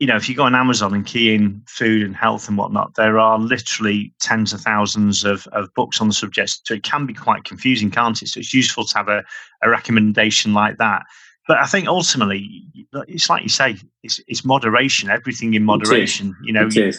You 0.00 0.06
know, 0.08 0.16
if 0.16 0.28
you 0.28 0.34
go 0.34 0.44
on 0.44 0.54
Amazon 0.54 0.92
and 0.94 1.06
key 1.06 1.34
in 1.34 1.62
food 1.66 2.02
and 2.02 2.16
health 2.16 2.48
and 2.48 2.58
whatnot, 2.58 2.94
there 2.94 3.18
are 3.18 3.38
literally 3.38 4.12
tens 4.20 4.52
of 4.52 4.60
thousands 4.60 5.24
of, 5.24 5.46
of 5.48 5.72
books 5.74 6.00
on 6.00 6.08
the 6.08 6.14
subject. 6.14 6.60
So 6.64 6.74
it 6.74 6.82
can 6.82 7.06
be 7.06 7.14
quite 7.14 7.44
confusing, 7.44 7.90
can't 7.90 8.20
it? 8.20 8.28
So 8.28 8.40
it's 8.40 8.54
useful 8.54 8.84
to 8.86 8.96
have 8.96 9.08
a, 9.08 9.24
a 9.62 9.70
recommendation 9.70 10.52
like 10.52 10.78
that 10.78 11.02
but 11.46 11.58
I 11.58 11.66
think 11.66 11.88
ultimately, 11.88 12.64
it's 13.08 13.28
like 13.28 13.42
you 13.42 13.48
say, 13.48 13.76
it's, 14.02 14.20
it's 14.26 14.44
moderation. 14.44 15.10
Everything 15.10 15.54
in 15.54 15.64
moderation. 15.64 16.34
You 16.42 16.52
know, 16.52 16.68
you, 16.68 16.92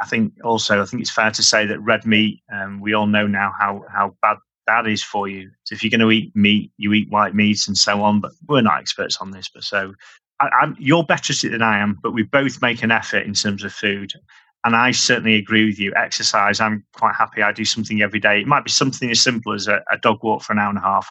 I 0.00 0.06
think 0.06 0.34
also 0.44 0.80
I 0.80 0.84
think 0.84 1.00
it's 1.00 1.10
fair 1.10 1.30
to 1.30 1.42
say 1.42 1.66
that 1.66 1.80
red 1.80 2.06
meat. 2.06 2.42
Um, 2.52 2.80
we 2.80 2.94
all 2.94 3.06
know 3.06 3.26
now 3.26 3.52
how 3.58 3.84
how 3.92 4.14
bad 4.22 4.36
that 4.66 4.86
is 4.86 5.02
for 5.02 5.26
you. 5.28 5.50
So 5.64 5.74
if 5.74 5.82
you're 5.82 5.90
going 5.90 6.00
to 6.00 6.10
eat 6.12 6.34
meat, 6.36 6.70
you 6.76 6.92
eat 6.92 7.10
white 7.10 7.34
meat 7.34 7.66
and 7.66 7.76
so 7.76 8.02
on. 8.02 8.20
But 8.20 8.32
we're 8.48 8.60
not 8.60 8.78
experts 8.78 9.16
on 9.16 9.32
this. 9.32 9.48
But 9.52 9.64
so 9.64 9.94
I, 10.40 10.48
I'm, 10.60 10.76
you're 10.78 11.04
better 11.04 11.32
at 11.32 11.44
it 11.44 11.50
than 11.50 11.62
I 11.62 11.78
am. 11.78 11.98
But 12.02 12.12
we 12.12 12.22
both 12.22 12.62
make 12.62 12.82
an 12.82 12.92
effort 12.92 13.26
in 13.26 13.34
terms 13.34 13.64
of 13.64 13.72
food. 13.72 14.12
And 14.64 14.76
I 14.76 14.90
certainly 14.90 15.36
agree 15.36 15.66
with 15.66 15.78
you. 15.78 15.92
Exercise, 15.96 16.60
I'm 16.60 16.84
quite 16.92 17.14
happy. 17.14 17.42
I 17.42 17.52
do 17.52 17.64
something 17.64 18.02
every 18.02 18.20
day. 18.20 18.40
It 18.40 18.46
might 18.46 18.64
be 18.64 18.70
something 18.70 19.10
as 19.10 19.20
simple 19.20 19.54
as 19.54 19.68
a, 19.68 19.82
a 19.90 19.98
dog 19.98 20.18
walk 20.22 20.42
for 20.42 20.52
an 20.52 20.58
hour 20.58 20.68
and 20.68 20.78
a 20.78 20.82
half. 20.82 21.08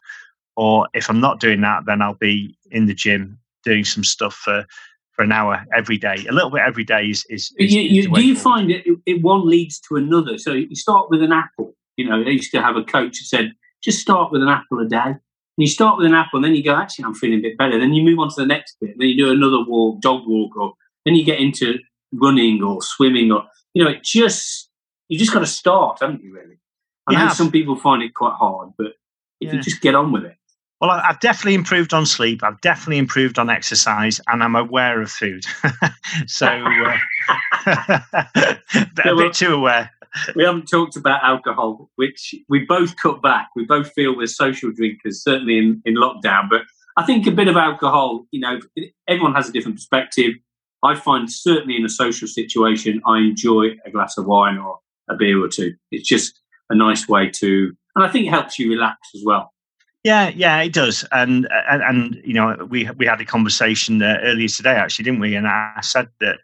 Or 0.58 0.88
if 0.94 1.10
I'm 1.10 1.22
not 1.22 1.40
doing 1.40 1.62
that, 1.62 1.86
then 1.86 2.02
I'll 2.02 2.16
be 2.16 2.58
in 2.72 2.88
the 2.88 2.94
gym 2.94 3.40
doing 3.64 3.86
some 3.86 4.04
stuff 4.04 4.34
for 4.34 4.66
for 5.14 5.24
an 5.24 5.32
hour 5.32 5.66
every 5.76 5.98
day. 5.98 6.26
A 6.30 6.34
little 6.34 6.50
bit 6.50 6.62
every 6.66 6.84
day 6.84 7.06
is. 7.06 7.26
is, 7.30 7.54
is 7.58 7.74
you, 7.74 7.82
you, 7.82 8.14
do 8.14 8.22
you 8.22 8.36
forward. 8.36 8.60
find 8.60 8.72
it, 8.72 8.86
it, 9.06 9.22
one 9.24 9.48
leads 9.48 9.80
to 9.82 9.96
another? 9.96 10.38
So 10.38 10.54
you 10.54 10.76
start 10.76 11.10
with 11.10 11.24
an 11.24 11.32
apple. 11.32 11.76
You 11.96 12.08
know, 12.08 12.18
I 12.18 12.30
used 12.30 12.52
to 12.52 12.62
have 12.62 12.76
a 12.76 12.84
coach 12.84 13.18
who 13.18 13.26
said, 13.26 13.54
just 13.84 14.00
start 14.00 14.32
with 14.32 14.44
an 14.44 14.48
apple 14.48 14.80
a 14.80 14.88
day. 14.88 14.98
And 15.00 15.64
you 15.66 15.68
start 15.68 15.98
with 15.98 16.06
an 16.06 16.14
apple, 16.14 16.38
and 16.38 16.46
then 16.46 16.54
you 16.54 16.64
go, 16.64 16.76
actually, 16.76 17.06
I'm 17.06 17.16
feeling 17.16 17.40
a 17.40 17.42
bit 17.42 17.58
better. 17.58 17.80
Then 17.80 17.94
you 17.96 18.04
move 18.04 18.20
on 18.20 18.30
to 18.30 18.36
the 18.38 18.46
next 18.46 18.78
bit. 18.80 18.96
Then 18.98 19.08
you 19.08 19.18
do 19.18 19.32
another 19.32 19.64
walk, 19.68 20.02
dog 20.02 20.22
walk, 20.28 20.56
or 20.56 20.74
then 21.04 21.16
you 21.16 21.26
get 21.26 21.40
into 21.40 21.80
running 22.14 22.62
or 22.62 22.82
swimming, 22.84 23.32
or 23.32 23.44
you 23.74 23.84
know, 23.84 23.90
it 23.90 24.04
just 24.04 24.70
you 25.08 25.18
just 25.18 25.34
got 25.34 25.40
to 25.40 25.48
start, 25.48 26.00
haven't 26.02 26.22
you? 26.22 26.32
Really. 26.32 26.60
I 27.08 27.26
know 27.26 27.34
some 27.34 27.52
people 27.52 27.76
find 27.76 28.04
it 28.04 28.14
quite 28.14 28.36
hard, 28.36 28.70
but 28.78 28.88
if 29.40 29.48
yeah. 29.48 29.54
you 29.54 29.62
just 29.62 29.82
get 29.82 29.96
on 29.96 30.12
with 30.12 30.26
it. 30.26 30.36
Well, 30.80 30.92
I've 30.92 31.20
definitely 31.20 31.56
improved 31.56 31.94
on 31.94 32.06
sleep. 32.06 32.44
I've 32.44 32.62
definitely 32.62 33.00
improved 33.00 33.40
on 33.40 33.50
exercise, 33.50 34.22
and 34.28 34.44
I'm 34.44 34.56
aware 34.56 35.02
of 35.02 35.10
food. 35.10 35.44
so, 36.28 36.46
uh, 36.48 36.98
a 37.66 39.16
bit 39.16 39.34
too 39.34 39.56
aware. 39.56 39.92
We 40.36 40.44
haven't 40.44 40.70
talked 40.70 40.96
about 40.96 41.24
alcohol, 41.24 41.90
which 41.96 42.36
we 42.48 42.60
both 42.60 42.96
cut 42.98 43.22
back. 43.24 43.50
We 43.56 43.66
both 43.66 43.92
feel 43.94 44.16
we're 44.16 44.28
social 44.28 44.72
drinkers, 44.72 45.24
certainly 45.24 45.58
in, 45.58 45.82
in 45.86 45.96
lockdown. 45.96 46.50
But 46.50 46.62
I 46.96 47.04
think 47.04 47.26
a 47.26 47.32
bit 47.32 47.48
of 47.48 47.58
alcohol, 47.58 48.26
you 48.32 48.40
know, 48.40 48.60
everyone 49.08 49.34
has 49.34 49.50
a 49.50 49.52
different 49.52 49.78
perspective. 49.78 50.34
I 50.84 50.96
find 50.96 51.32
certainly 51.32 51.76
in 51.76 51.86
a 51.86 51.90
social 51.90 52.28
situation, 52.28 53.02
I 53.06 53.20
enjoy 53.20 53.78
a 53.86 53.92
glass 53.92 54.18
of 54.18 54.28
wine 54.28 54.58
or 54.58 54.80
a 55.10 55.16
beer 55.16 55.44
or 55.44 55.48
two. 55.48 55.74
It's 55.92 56.08
just 56.08 56.40
a 56.70 56.76
nice 56.76 57.08
way 57.08 57.30
to, 57.32 57.76
and 57.96 58.06
I 58.06 58.10
think 58.10 58.28
it 58.28 58.30
helps 58.30 58.60
you 58.60 58.70
relax 58.70 59.00
as 59.16 59.24
well. 59.26 59.54
Yeah, 60.08 60.30
yeah, 60.30 60.62
it 60.62 60.72
does. 60.72 61.04
And 61.12 61.50
and, 61.70 61.84
and 61.84 62.22
you 62.24 62.34
know, 62.34 62.66
we 62.70 62.90
we 62.92 63.06
had 63.06 63.20
a 63.20 63.26
conversation 63.26 64.02
uh, 64.02 64.20
earlier 64.24 64.48
today, 64.48 64.72
actually, 64.72 65.04
didn't 65.04 65.20
we? 65.20 65.36
And 65.36 65.46
I 65.46 65.82
said 65.82 66.08
that 66.22 66.40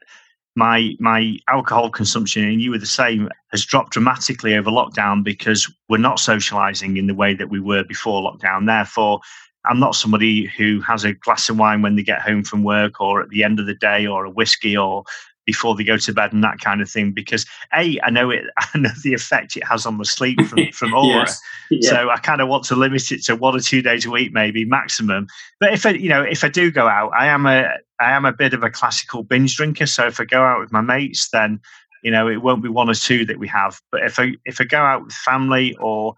my 0.58 0.96
my 1.00 1.38
alcohol 1.48 1.90
consumption, 1.90 2.44
and 2.44 2.62
you 2.62 2.72
were 2.72 2.78
the 2.78 2.86
same, 2.86 3.30
has 3.52 3.64
dropped 3.64 3.94
dramatically 3.94 4.54
over 4.56 4.70
lockdown 4.70 5.24
because 5.24 5.74
we're 5.88 5.98
not 6.10 6.18
socialising 6.18 6.98
in 6.98 7.08
the 7.08 7.16
way 7.16 7.34
that 7.36 7.50
we 7.50 7.62
were 7.62 7.86
before 7.86 8.22
lockdown. 8.22 8.66
Therefore, 8.66 9.22
I'm 9.64 9.80
not 9.80 9.96
somebody 9.96 10.48
who 10.58 10.82
has 10.82 11.06
a 11.06 11.14
glass 11.14 11.48
of 11.48 11.58
wine 11.58 11.82
when 11.82 11.96
they 11.96 12.04
get 12.04 12.22
home 12.22 12.44
from 12.44 12.66
work 12.66 13.00
or 13.00 13.22
at 13.22 13.30
the 13.30 13.46
end 13.46 13.62
of 13.62 13.66
the 13.66 13.76
day 13.76 14.06
or 14.06 14.26
a 14.26 14.30
whiskey 14.30 14.76
or 14.76 15.06
before 15.46 15.76
they 15.76 15.84
go 15.84 15.98
to 15.98 16.14
bed 16.14 16.34
and 16.34 16.44
that 16.44 16.60
kind 16.60 16.82
of 16.82 16.90
thing 16.90 17.12
because 17.12 17.46
a 17.74 18.00
i 18.04 18.10
know 18.10 18.30
it 18.30 18.44
i 18.58 18.78
know 18.78 18.90
the 19.04 19.14
effect 19.14 19.56
it 19.56 19.64
has 19.64 19.86
on 19.86 19.98
the 19.98 20.06
sleep 20.06 20.40
from 20.42 20.66
from 20.72 20.92
Oura 20.92 21.26
yes. 21.26 21.42
yeah. 21.70 21.90
so 21.90 22.10
i 22.10 22.18
kind 22.18 22.42
of 22.42 22.48
want 22.48 22.64
to 22.66 22.76
limit 22.76 23.12
it 23.12 23.24
to 23.24 23.36
one 23.36 23.56
or 23.56 23.60
two 23.60 23.82
days 23.82 24.06
a 24.06 24.10
week 24.10 24.32
maybe 24.34 24.66
maximum 24.66 25.28
but 25.60 25.74
if 25.74 25.86
i 25.86 25.92
you 25.92 26.10
know 26.10 26.22
if 26.22 26.44
i 26.44 26.48
do 26.48 26.72
go 26.72 26.88
out 26.88 27.12
i 27.14 27.28
am 27.28 27.46
a 27.46 27.68
i 28.00 28.12
am 28.12 28.26
a 28.26 28.34
bit 28.34 28.54
of 28.54 28.64
a 28.64 28.70
classical 28.70 29.24
binge 29.24 29.56
drinker 29.56 29.86
so 29.86 30.08
if 30.08 30.20
i 30.20 30.26
go 30.26 30.44
out 30.44 30.60
with 30.60 30.72
my 30.72 30.82
mates 30.82 31.30
then 31.30 31.60
you 32.04 32.12
know 32.12 32.28
it 32.28 32.42
won't 32.42 32.64
be 32.64 32.70
one 32.70 32.90
or 32.90 32.96
two 32.96 33.26
that 33.26 33.40
we 33.40 33.48
have 33.48 33.80
but 33.92 34.04
if 34.04 34.20
i 34.20 34.32
if 34.46 34.60
i 34.60 34.64
go 34.64 34.80
out 34.80 35.04
with 35.06 35.14
family 35.14 35.76
or 35.80 36.16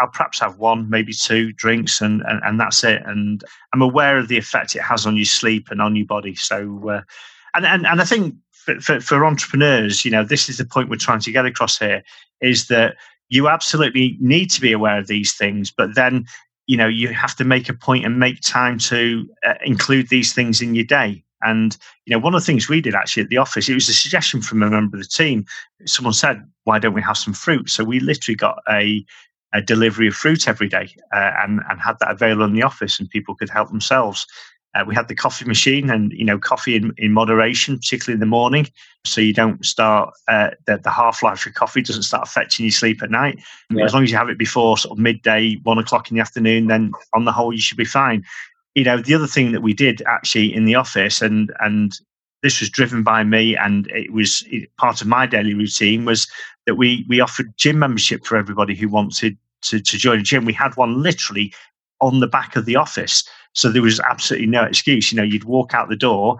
I'll 0.00 0.08
perhaps 0.08 0.40
have 0.40 0.58
one, 0.58 0.88
maybe 0.88 1.12
two 1.12 1.52
drinks, 1.52 2.00
and, 2.00 2.22
and, 2.22 2.40
and 2.44 2.58
that's 2.58 2.82
it. 2.82 3.02
And 3.04 3.44
I'm 3.72 3.82
aware 3.82 4.16
of 4.16 4.28
the 4.28 4.38
effect 4.38 4.74
it 4.74 4.82
has 4.82 5.06
on 5.06 5.16
your 5.16 5.26
sleep 5.26 5.70
and 5.70 5.82
on 5.82 5.96
your 5.96 6.06
body. 6.06 6.34
So, 6.34 6.88
uh, 6.88 7.02
and, 7.56 7.66
and 7.66 7.86
and 7.86 8.00
I 8.00 8.04
think 8.04 8.34
for, 8.52 8.80
for, 8.80 9.00
for 9.00 9.24
entrepreneurs, 9.24 10.04
you 10.04 10.10
know, 10.10 10.24
this 10.24 10.48
is 10.48 10.58
the 10.58 10.64
point 10.64 10.88
we're 10.88 10.96
trying 10.96 11.20
to 11.20 11.32
get 11.32 11.46
across 11.46 11.78
here 11.78 12.02
is 12.40 12.68
that 12.68 12.96
you 13.28 13.48
absolutely 13.48 14.16
need 14.20 14.50
to 14.50 14.60
be 14.60 14.72
aware 14.72 14.98
of 14.98 15.06
these 15.06 15.34
things, 15.34 15.70
but 15.70 15.94
then 15.94 16.26
you 16.66 16.76
know 16.76 16.88
you 16.88 17.08
have 17.08 17.36
to 17.36 17.44
make 17.44 17.68
a 17.68 17.74
point 17.74 18.04
and 18.04 18.18
make 18.18 18.40
time 18.40 18.78
to 18.78 19.28
uh, 19.44 19.54
include 19.64 20.08
these 20.08 20.32
things 20.32 20.60
in 20.60 20.74
your 20.74 20.84
day. 20.84 21.22
And 21.42 21.76
you 22.06 22.12
know 22.12 22.18
one 22.18 22.34
of 22.34 22.40
the 22.40 22.46
things 22.46 22.68
we 22.68 22.80
did 22.80 22.94
actually 22.94 23.24
at 23.24 23.28
the 23.28 23.36
office 23.36 23.68
it 23.68 23.74
was 23.74 23.88
a 23.88 23.94
suggestion 23.94 24.42
from 24.42 24.62
a 24.62 24.70
member 24.70 24.96
of 24.96 25.02
the 25.02 25.08
team. 25.08 25.44
Someone 25.86 26.14
said 26.14 26.44
why 26.66 26.80
don't 26.80 26.94
we 26.94 27.02
have 27.02 27.16
some 27.16 27.32
fruit? 27.32 27.70
So 27.70 27.84
we 27.84 28.00
literally 28.00 28.34
got 28.34 28.58
a, 28.68 29.04
a 29.54 29.62
delivery 29.62 30.08
of 30.08 30.14
fruit 30.14 30.48
every 30.48 30.68
day 30.68 30.94
uh, 31.14 31.30
and, 31.38 31.60
and 31.70 31.80
had 31.80 31.96
that 32.00 32.10
available 32.10 32.44
in 32.44 32.54
the 32.54 32.64
office 32.64 32.98
and 32.98 33.08
people 33.08 33.36
could 33.36 33.48
help 33.48 33.68
themselves 33.68 34.26
uh, 34.76 34.84
we 34.86 34.94
had 34.94 35.08
the 35.08 35.14
coffee 35.14 35.44
machine 35.44 35.88
and, 35.90 36.12
you 36.12 36.24
know, 36.24 36.38
coffee 36.38 36.76
in, 36.76 36.92
in 36.98 37.12
moderation, 37.12 37.76
particularly 37.76 38.14
in 38.14 38.20
the 38.20 38.26
morning. 38.26 38.68
So 39.04 39.20
you 39.20 39.32
don't 39.32 39.64
start, 39.64 40.12
uh, 40.28 40.50
the, 40.66 40.78
the 40.78 40.90
half 40.90 41.22
life 41.22 41.46
of 41.46 41.54
coffee 41.54 41.82
doesn't 41.82 42.02
start 42.02 42.26
affecting 42.26 42.66
your 42.66 42.72
sleep 42.72 43.02
at 43.02 43.10
night. 43.10 43.38
Yeah. 43.70 43.84
As 43.84 43.94
long 43.94 44.02
as 44.02 44.10
you 44.10 44.16
have 44.16 44.28
it 44.28 44.38
before 44.38 44.76
sort 44.76 44.92
of 44.92 45.02
midday, 45.02 45.54
one 45.62 45.78
o'clock 45.78 46.10
in 46.10 46.16
the 46.16 46.20
afternoon, 46.20 46.66
then 46.66 46.92
on 47.14 47.24
the 47.24 47.32
whole, 47.32 47.52
you 47.52 47.60
should 47.60 47.78
be 47.78 47.84
fine. 47.84 48.24
You 48.74 48.84
know, 48.84 48.98
the 48.98 49.14
other 49.14 49.26
thing 49.26 49.52
that 49.52 49.62
we 49.62 49.72
did 49.72 50.02
actually 50.06 50.54
in 50.54 50.66
the 50.66 50.74
office, 50.74 51.22
and, 51.22 51.52
and 51.60 51.98
this 52.42 52.60
was 52.60 52.68
driven 52.68 53.02
by 53.02 53.24
me 53.24 53.56
and 53.56 53.88
it 53.88 54.12
was 54.12 54.44
part 54.76 55.00
of 55.00 55.06
my 55.06 55.26
daily 55.26 55.54
routine 55.54 56.04
was 56.04 56.28
that 56.66 56.74
we, 56.74 57.06
we 57.08 57.20
offered 57.20 57.56
gym 57.56 57.78
membership 57.78 58.26
for 58.26 58.36
everybody 58.36 58.74
who 58.74 58.88
wanted 58.88 59.38
to, 59.62 59.80
to 59.80 59.96
join 59.96 60.20
a 60.20 60.22
gym. 60.22 60.44
We 60.44 60.52
had 60.52 60.76
one 60.76 61.02
literally 61.02 61.52
on 62.00 62.20
the 62.20 62.26
back 62.26 62.56
of 62.56 62.66
the 62.66 62.76
office. 62.76 63.26
So 63.56 63.70
there 63.70 63.82
was 63.82 64.00
absolutely 64.00 64.46
no 64.46 64.64
excuse. 64.64 65.10
You 65.10 65.16
know, 65.16 65.22
you'd 65.22 65.44
walk 65.44 65.74
out 65.74 65.88
the 65.88 65.96
door 65.96 66.38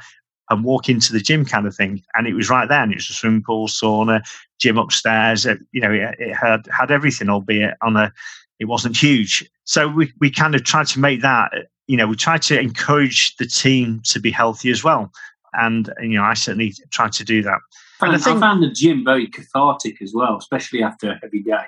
and 0.51 0.65
walk 0.65 0.89
into 0.89 1.13
the 1.13 1.21
gym 1.21 1.45
kind 1.45 1.67
of 1.67 1.75
thing, 1.75 2.03
and 2.15 2.27
it 2.27 2.35
was 2.35 2.51
right 2.51 2.69
there. 2.69 2.83
And 2.83 2.93
it 2.93 2.97
was 2.97 3.11
a 3.11 3.15
swimming 3.15 3.43
pool, 3.43 3.69
sauna, 3.69 4.21
gym 4.61 4.79
upstairs. 4.79 5.47
It, 5.47 5.59
you 5.73 5.81
know, 5.81 5.91
it, 5.91 6.15
it 6.19 6.35
had 6.35 6.69
had 6.71 6.91
everything, 6.91 7.29
albeit 7.29 7.75
on 7.83 7.97
a. 7.97 8.13
It 8.59 8.67
wasn't 8.67 8.97
huge. 8.97 9.49
So 9.65 9.89
we 9.89 10.13
we 10.21 10.31
kind 10.31 10.55
of 10.55 10.63
tried 10.63 10.87
to 10.89 11.01
make 11.01 11.23
that. 11.23 11.53
You 11.87 11.97
know, 11.97 12.07
we 12.07 12.17
tried 12.17 12.43
to 12.43 12.61
encourage 12.61 13.35
the 13.37 13.47
team 13.47 14.01
to 14.05 14.21
be 14.21 14.31
healthy 14.31 14.71
as 14.71 14.85
well, 14.85 15.11
and 15.55 15.91
you 16.01 16.19
know, 16.19 16.23
I 16.23 16.35
certainly 16.35 16.75
tried 16.91 17.13
to 17.13 17.25
do 17.25 17.43
that. 17.43 17.59
And 18.03 18.13
I, 18.13 18.19
think, 18.19 18.37
I 18.37 18.41
found 18.41 18.63
the 18.63 18.71
gym 18.71 19.05
very 19.05 19.27
cathartic 19.27 20.03
as 20.03 20.13
well, 20.15 20.37
especially 20.37 20.83
after 20.83 21.11
a 21.11 21.19
heavy 21.19 21.43
day. 21.43 21.65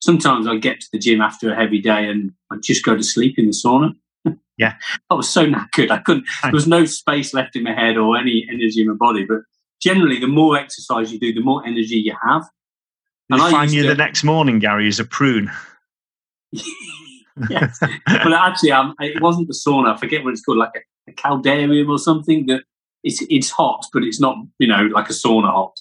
Sometimes 0.00 0.48
I 0.48 0.56
get 0.56 0.80
to 0.80 0.88
the 0.92 0.98
gym 0.98 1.20
after 1.20 1.52
a 1.52 1.56
heavy 1.56 1.80
day 1.80 2.08
and 2.08 2.32
I 2.50 2.56
just 2.62 2.84
go 2.84 2.96
to 2.96 3.02
sleep 3.02 3.38
in 3.38 3.46
the 3.46 3.52
sauna. 3.52 3.94
Yeah. 4.58 4.74
I 5.08 5.14
was 5.14 5.28
so 5.28 5.46
knackered. 5.46 5.90
I 5.90 5.98
couldn't, 5.98 6.26
there 6.42 6.52
was 6.52 6.66
no 6.66 6.84
space 6.84 7.32
left 7.32 7.56
in 7.56 7.62
my 7.62 7.72
head 7.72 7.96
or 7.96 8.16
any 8.16 8.46
energy 8.50 8.80
in 8.80 8.88
my 8.88 8.94
body. 8.94 9.24
But 9.24 9.42
generally, 9.80 10.18
the 10.18 10.26
more 10.26 10.58
exercise 10.58 11.12
you 11.12 11.18
do, 11.18 11.32
the 11.32 11.40
more 11.40 11.64
energy 11.64 11.96
you 11.96 12.14
have. 12.28 12.44
And 13.30 13.40
I 13.40 13.50
find 13.50 13.70
you 13.70 13.82
to, 13.82 13.88
the 13.88 13.94
next 13.94 14.24
morning, 14.24 14.58
Gary, 14.58 14.88
as 14.88 14.98
a 14.98 15.04
prune. 15.04 15.50
yes. 17.50 17.78
but 17.80 18.32
actually, 18.32 18.72
um, 18.72 18.94
it 19.00 19.22
wasn't 19.22 19.48
the 19.48 19.54
sauna. 19.54 19.94
I 19.94 19.96
forget 19.96 20.24
what 20.24 20.32
it's 20.32 20.42
called, 20.42 20.58
like 20.58 20.72
a, 20.74 21.10
a 21.10 21.14
caldarium 21.14 21.88
or 21.88 21.98
something 21.98 22.46
that 22.46 22.62
it's, 23.04 23.22
it's 23.30 23.50
hot, 23.50 23.86
but 23.92 24.02
it's 24.02 24.20
not, 24.20 24.36
you 24.58 24.66
know, 24.66 24.86
like 24.86 25.08
a 25.08 25.12
sauna 25.12 25.52
hot. 25.52 25.78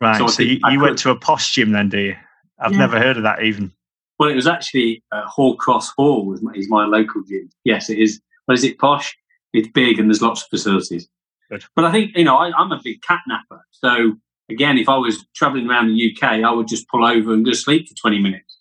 Right. 0.00 0.18
So, 0.18 0.26
so 0.26 0.42
you, 0.42 0.60
you 0.70 0.80
went 0.80 0.98
to 0.98 1.10
a 1.10 1.16
posh 1.16 1.52
gym 1.52 1.72
then, 1.72 1.88
do 1.88 1.98
you? 1.98 2.16
I've 2.58 2.72
yeah. 2.72 2.78
never 2.78 2.98
heard 2.98 3.16
of 3.16 3.22
that 3.22 3.42
even. 3.42 3.72
Well, 4.18 4.30
it 4.30 4.34
was 4.34 4.46
actually 4.46 5.02
uh, 5.12 5.24
Hall 5.26 5.56
Cross 5.56 5.92
Hall 5.96 6.26
was 6.26 6.42
my, 6.42 6.52
is 6.52 6.68
my 6.68 6.86
local 6.86 7.22
gym. 7.22 7.50
Yes, 7.64 7.88
it 7.88 7.98
is. 7.98 8.20
What 8.46 8.54
is 8.54 8.64
it? 8.64 8.78
Posh. 8.78 9.16
It's 9.52 9.68
big 9.68 9.98
and 9.98 10.10
there's 10.10 10.20
lots 10.20 10.42
of 10.42 10.48
facilities. 10.48 11.08
Good. 11.50 11.64
But 11.74 11.84
I 11.86 11.92
think 11.92 12.16
you 12.16 12.24
know 12.24 12.36
I, 12.36 12.48
am 12.60 12.72
a 12.72 12.80
big 12.82 13.00
cat 13.02 13.20
napper. 13.26 13.64
So 13.70 14.14
again, 14.50 14.76
if 14.76 14.88
I 14.88 14.96
was 14.96 15.24
travelling 15.34 15.68
around 15.68 15.88
the 15.88 16.12
UK, 16.12 16.44
I 16.44 16.50
would 16.50 16.68
just 16.68 16.88
pull 16.88 17.04
over 17.04 17.32
and 17.32 17.44
go 17.44 17.52
to 17.52 17.56
sleep 17.56 17.88
for 17.88 17.94
20 17.94 18.20
minutes, 18.20 18.58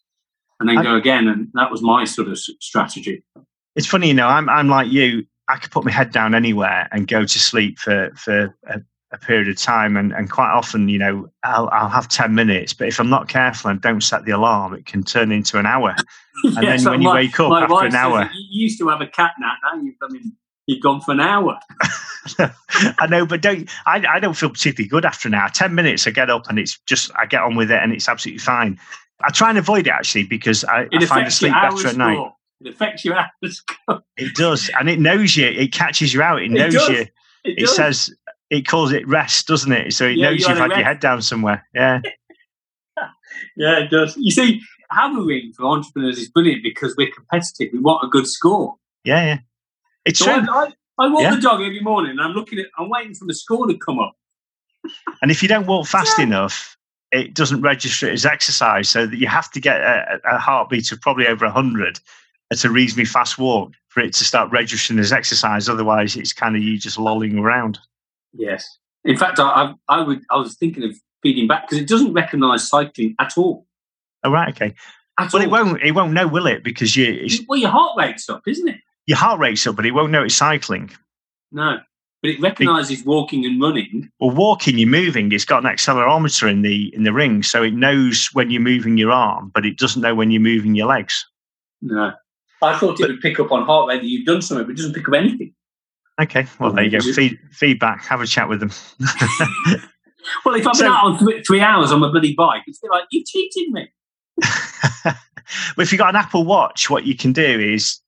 and 0.60 0.70
then 0.70 0.78
I, 0.78 0.84
go 0.84 0.96
again. 0.96 1.28
And 1.28 1.50
that 1.56 1.72
was 1.72 1.82
my 1.82 2.06
sort 2.06 2.30
of 2.30 2.38
strategy. 2.38 3.24
It's 3.76 3.88
funny, 3.88 4.08
you 4.08 4.14
know. 4.14 4.28
I'm 4.28 4.50
I'm 4.50 4.70
like 4.70 4.92
you. 4.92 5.26
I 5.50 5.58
could 5.58 5.72
put 5.72 5.86
my 5.86 5.92
head 5.92 6.12
down 6.12 6.36
anywhere 6.36 6.90
and 6.92 7.08
go 7.08 7.26
to 7.26 7.40
sleep 7.40 7.80
for 7.80 8.12
for 8.16 8.56
a, 8.68 8.82
a 9.12 9.18
period 9.18 9.48
of 9.48 9.58
time 9.58 9.96
and, 9.96 10.12
and 10.12 10.30
quite 10.30 10.52
often 10.52 10.90
you 10.90 10.98
know 10.98 11.30
I'll, 11.44 11.70
I'll 11.72 11.90
have 11.90 12.10
10 12.10 12.36
minutes 12.36 12.74
but 12.74 12.88
if 12.88 13.00
i'm 13.00 13.10
not 13.10 13.30
careful 13.30 13.72
and 13.72 13.80
don't 13.80 14.02
set 14.02 14.26
the 14.26 14.32
alarm 14.32 14.74
it 14.74 14.86
can 14.86 15.04
turn 15.04 15.32
into 15.32 15.58
an 15.58 15.66
hour 15.66 15.96
and 16.44 16.68
then 16.68 16.84
when 16.84 17.02
you 17.02 17.12
wake 17.12 17.40
up 17.40 17.52
after 17.54 17.86
an 17.86 17.96
hour 17.96 18.30
you 18.34 18.64
used 18.64 18.78
to 18.80 18.90
have 18.90 19.02
a 19.02 19.08
cat 19.08 19.34
nap 19.40 19.58
now 19.64 19.82
you've 19.82 19.96
I 20.02 20.08
mean, 20.10 20.34
you've 20.66 20.84
gone 20.84 21.00
for 21.00 21.12
an 21.12 21.22
hour 21.22 21.58
i 23.00 23.08
know 23.08 23.26
but 23.26 23.42
don't 23.42 23.70
I, 23.86 24.04
I 24.16 24.20
don't 24.20 24.36
feel 24.36 24.50
particularly 24.50 24.90
good 24.90 25.06
after 25.06 25.30
an 25.30 25.34
hour 25.34 25.50
10 25.50 25.74
minutes 25.74 26.06
i 26.06 26.12
get 26.12 26.30
up 26.30 26.50
and 26.50 26.60
it's 26.60 26.78
just 26.86 27.10
i 27.18 27.26
get 27.26 27.42
on 27.42 27.56
with 27.56 27.72
it 27.72 27.82
and 27.82 27.94
it's 27.94 28.10
absolutely 28.10 28.40
fine 28.40 28.78
i 29.22 29.30
try 29.30 29.50
and 29.50 29.58
avoid 29.58 29.88
it 29.88 29.92
actually 29.92 30.24
because 30.24 30.66
i, 30.66 30.86
I 30.92 31.06
find 31.06 31.28
the 31.28 31.32
sleep 31.32 31.54
better 31.54 31.88
at 31.88 31.96
night 31.96 32.32
It 32.60 32.74
affects 32.74 33.06
you 33.06 33.14
out 33.14 33.30
of 33.44 33.54
school. 33.54 34.02
It 34.18 34.34
does, 34.36 34.70
and 34.80 34.90
it 34.90 35.00
knows 35.00 35.38
you. 35.38 35.46
It 35.46 35.72
catches 35.72 36.14
you 36.14 36.22
out. 36.24 36.42
It 36.42 36.50
knows 36.50 36.74
does. 36.74 36.90
you. 36.90 37.06
It, 37.44 37.62
It, 37.64 37.68
says 37.70 38.12
it 38.50 38.68
calls 38.68 38.92
it 38.92 39.08
rest, 39.08 39.48
doesn't 39.48 39.72
it? 39.72 39.94
So 39.94 40.06
it 40.06 40.18
Yeah, 40.18 40.30
knows 40.30 40.42
you 40.42 40.48
you've 40.50 40.58
had 40.58 40.70
a 40.70 40.74
had 40.74 40.78
your 40.80 40.86
head 40.86 41.00
down 41.00 41.22
somewhere. 41.22 41.66
Yeah, 41.74 42.02
yeah, 43.58 43.80
it 43.80 43.90
does. 43.90 44.16
You 44.18 44.32
see, 44.32 44.62
hammering 44.92 45.54
for 45.56 45.66
entrepreneurs 45.66 46.18
is 46.18 46.30
brilliant 46.30 46.64
because 46.64 46.96
we're 46.98 47.12
competitive. 47.12 47.70
We 47.74 47.80
want 47.80 48.04
a 48.04 48.08
good 48.08 48.28
score. 48.28 48.76
yeah, 49.04 49.24
yeah. 49.26 49.38
It's 50.06 50.20
So 50.20 50.26
true. 50.26 50.48
I, 50.50 50.66
I, 51.00 51.06
I 51.06 51.10
walk 51.10 51.22
Yeah. 51.24 51.36
the 51.36 51.42
dog 51.42 51.62
every 51.62 51.82
morning 51.82 52.12
and 52.12 52.22
I'm 52.22 52.32
looking 52.32 52.60
at, 52.60 52.68
I'm 52.78 52.90
waiting 52.90 53.14
for 53.14 53.26
the 53.26 53.34
score 53.34 53.68
to 53.68 53.78
come 53.78 54.00
up. 54.00 54.14
And 55.22 55.32
if 55.32 55.42
you 55.42 55.50
don't 55.50 55.68
walk 55.68 55.88
fast 55.88 56.18
Yeah. 56.18 56.26
enough, 56.26 56.78
it 57.12 57.34
doesn't 57.34 57.62
register 57.62 58.08
it 58.08 58.14
as 58.14 58.26
exercise. 58.26 58.88
So 58.90 59.06
that 59.08 59.18
you 59.18 59.28
have 59.28 59.52
to 59.52 59.60
get 59.60 59.82
a, 59.82 60.20
a 60.30 60.38
heartbeat 60.38 60.92
of 60.92 61.02
probably 61.02 61.28
over 61.28 61.46
100 61.46 62.00
at 62.52 62.64
a 62.64 62.70
reasonably 62.70 63.06
fast 63.06 63.38
walk 63.38 63.74
for 63.90 64.02
it 64.02 64.14
to 64.14 64.24
start 64.24 64.52
registering 64.52 65.00
as 65.00 65.12
exercise. 65.12 65.68
Otherwise, 65.68 66.16
it's 66.16 66.32
kind 66.34 66.56
of 66.56 66.62
you 66.64 66.78
just 66.78 66.98
lolling 67.00 67.38
around. 67.38 67.80
Yes. 68.38 68.78
In 69.04 69.18
fact, 69.18 69.40
I, 69.40 69.74
I, 69.90 69.98
I 70.00 70.02
would, 70.02 70.22
I 70.32 70.38
was 70.38 70.56
thinking 70.56 70.84
of 70.84 70.92
feeding 71.24 71.48
back 71.48 71.64
because 71.68 71.82
it 71.82 71.88
doesn't 71.88 72.14
recognise 72.14 72.68
cycling 72.68 73.16
at 73.20 73.38
all. 73.38 73.66
Oh, 74.24 74.32
right. 74.32 74.50
Okay. 74.50 74.74
At 75.20 75.34
Well, 75.34 75.42
all. 75.42 75.48
it 75.48 75.52
won't, 75.52 75.82
it 75.82 75.92
won't 75.92 76.14
know, 76.14 76.28
will 76.28 76.48
it? 76.48 76.64
Because 76.64 76.96
you, 76.96 77.06
it's, 77.24 77.40
Well, 77.48 77.60
your 77.60 77.70
heart 77.72 77.98
rate's 77.98 78.30
up, 78.30 78.44
isn't 78.48 78.68
it? 78.68 78.78
your 79.06 79.18
heart 79.18 79.40
rate's 79.40 79.66
up, 79.66 79.76
but 79.76 79.86
it 79.86 79.92
won't 79.92 80.12
know 80.12 80.24
it's 80.24 80.36
cycling. 80.36 80.92
No. 81.52 81.78
But 82.22 82.32
it 82.32 82.42
recognises 82.42 83.06
walking 83.06 83.46
and 83.46 83.62
running. 83.62 84.10
Well, 84.20 84.36
walking, 84.36 84.78
you're 84.78 84.90
moving. 84.90 85.32
It's 85.32 85.46
got 85.46 85.64
an 85.64 85.70
accelerometer 85.72 86.50
in 86.52 86.62
the 86.64 86.94
in 86.96 87.04
the 87.04 87.14
ring, 87.14 87.44
so 87.44 87.62
it 87.64 87.74
knows 87.76 88.30
when 88.34 88.50
you're 88.50 88.62
moving 88.62 88.98
your 88.98 89.12
arm, 89.12 89.52
but 89.54 89.66
it 89.68 89.78
doesn't 89.78 90.02
know 90.02 90.16
when 90.16 90.32
you're 90.32 90.42
moving 90.42 90.74
your 90.76 90.88
legs. 90.88 91.26
No. 91.82 92.12
I 92.64 92.78
thought 92.80 93.00
it 93.00 93.08
would 93.08 93.22
pick 93.22 93.40
up 93.40 93.52
on 93.52 93.66
heart 93.66 93.88
rate 93.88 94.02
that 94.02 94.08
you've 94.08 94.26
done 94.26 94.42
something, 94.42 94.66
but 94.66 94.72
it 94.72 94.78
doesn't 94.78 94.94
pick 94.94 95.08
up 95.08 95.14
anything. 95.14 95.54
Okay, 96.20 96.48
well 96.60 96.72
there 96.72 96.84
you 96.86 96.92
go. 96.92 97.00
Feed, 97.14 97.38
feedback. 97.52 98.04
Have 98.06 98.22
a 98.22 98.28
chat 98.28 98.50
with 98.50 98.60
them. 98.60 98.72
Well, 100.44 100.56
if 100.56 100.68
I've 100.68 100.76
So- 100.76 100.88
out 100.92 101.06
on 101.06 101.26
th- 101.26 101.46
three 101.46 101.62
hours 101.62 101.92
on 101.92 102.02
my 102.02 102.10
bloody 102.12 102.34
bike, 102.34 102.64
it's 102.68 102.80
like, 102.92 103.06
you 103.12 103.24
cheated 103.26 103.70
me. 103.72 103.88
well, 105.06 105.16
if 105.78 105.92
you've 105.92 106.00
got 106.00 106.10
an 106.10 106.16
Apple 106.16 106.44
Watch, 106.44 106.90
what 106.90 107.06
you 107.06 107.16
can 107.16 107.32
do 107.34 107.60
is 107.60 108.00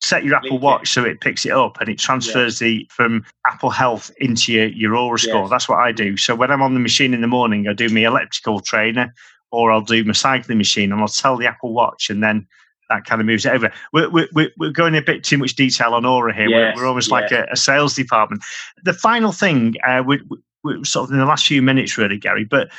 set 0.00 0.24
your 0.24 0.36
Apple 0.36 0.50
Link 0.50 0.62
it. 0.62 0.64
Watch 0.64 0.90
so 0.92 1.04
it 1.04 1.20
picks 1.20 1.44
it 1.44 1.52
up 1.52 1.80
and 1.80 1.88
it 1.88 1.98
transfers 1.98 2.60
the 2.60 2.86
from 2.90 3.24
Apple 3.46 3.70
Health 3.70 4.12
into 4.20 4.52
your, 4.52 4.66
your 4.68 4.92
Oura 4.92 5.18
score. 5.18 5.42
Yes. 5.42 5.50
That's 5.50 5.68
what 5.68 5.78
I 5.78 5.90
do. 5.90 6.16
So 6.16 6.34
when 6.36 6.50
I'm 6.52 6.62
on 6.62 6.74
the 6.74 6.80
machine 6.80 7.12
in 7.12 7.20
the 7.20 7.26
morning, 7.26 7.66
I 7.66 7.72
do 7.72 7.88
my 7.88 8.02
elliptical 8.02 8.60
trainer 8.60 9.12
or 9.50 9.72
I'll 9.72 9.80
do 9.80 10.04
my 10.04 10.12
cycling 10.12 10.58
machine 10.58 10.92
and 10.92 11.00
I'll 11.00 11.08
tell 11.08 11.36
the 11.36 11.46
Apple 11.48 11.72
Watch 11.72 12.08
and 12.10 12.22
then 12.22 12.46
that 12.88 13.04
kind 13.04 13.20
of 13.20 13.26
moves 13.26 13.44
it 13.44 13.52
over. 13.52 13.72
We're, 13.92 14.10
we're, 14.10 14.50
we're 14.56 14.70
going 14.70 14.94
a 14.94 15.02
bit 15.02 15.24
too 15.24 15.38
much 15.38 15.54
detail 15.54 15.94
on 15.94 16.04
Oura 16.04 16.34
here. 16.34 16.48
Yes, 16.48 16.76
we're, 16.76 16.82
we're 16.82 16.88
almost 16.88 17.10
like 17.10 17.30
a, 17.30 17.46
a 17.50 17.56
sales 17.56 17.94
department. 17.94 18.42
The 18.84 18.94
final 18.94 19.32
thing, 19.32 19.74
uh, 19.86 20.02
we, 20.06 20.20
we, 20.64 20.84
sort 20.84 21.08
of 21.08 21.12
in 21.12 21.18
the 21.18 21.26
last 21.26 21.46
few 21.46 21.62
minutes, 21.62 21.98
really, 21.98 22.16
Gary, 22.16 22.44
but 22.44 22.70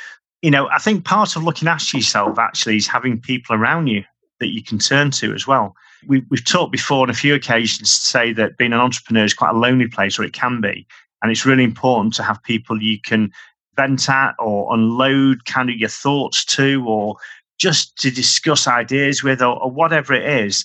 you 0.42 0.50
know, 0.50 0.68
I 0.70 0.78
think 0.78 1.04
part 1.04 1.36
of 1.36 1.44
looking 1.44 1.68
after 1.68 1.96
yourself 1.96 2.38
actually 2.38 2.76
is 2.76 2.86
having 2.86 3.20
people 3.20 3.54
around 3.54 3.88
you 3.88 4.04
that 4.38 4.48
you 4.48 4.62
can 4.62 4.78
turn 4.78 5.10
to 5.12 5.34
as 5.34 5.46
well. 5.46 5.76
We, 6.06 6.24
we've 6.30 6.44
talked 6.44 6.72
before 6.72 7.02
on 7.02 7.10
a 7.10 7.14
few 7.14 7.34
occasions 7.34 8.00
to 8.00 8.06
say 8.06 8.32
that 8.32 8.56
being 8.56 8.72
an 8.72 8.80
entrepreneur 8.80 9.24
is 9.24 9.34
quite 9.34 9.54
a 9.54 9.58
lonely 9.58 9.86
place, 9.86 10.18
or 10.18 10.24
it 10.24 10.32
can 10.32 10.60
be. 10.60 10.86
And 11.22 11.30
it's 11.30 11.44
really 11.44 11.64
important 11.64 12.14
to 12.14 12.22
have 12.22 12.42
people 12.42 12.82
you 12.82 12.98
can 12.98 13.30
vent 13.76 14.08
at 14.08 14.34
or 14.38 14.74
unload 14.74 15.44
kind 15.44 15.68
of 15.68 15.76
your 15.76 15.90
thoughts 15.90 16.44
to, 16.46 16.82
or 16.88 17.16
just 17.60 17.96
to 17.98 18.10
discuss 18.10 18.66
ideas 18.66 19.22
with, 19.22 19.42
or, 19.42 19.62
or 19.62 19.70
whatever 19.70 20.14
it 20.14 20.26
is. 20.26 20.64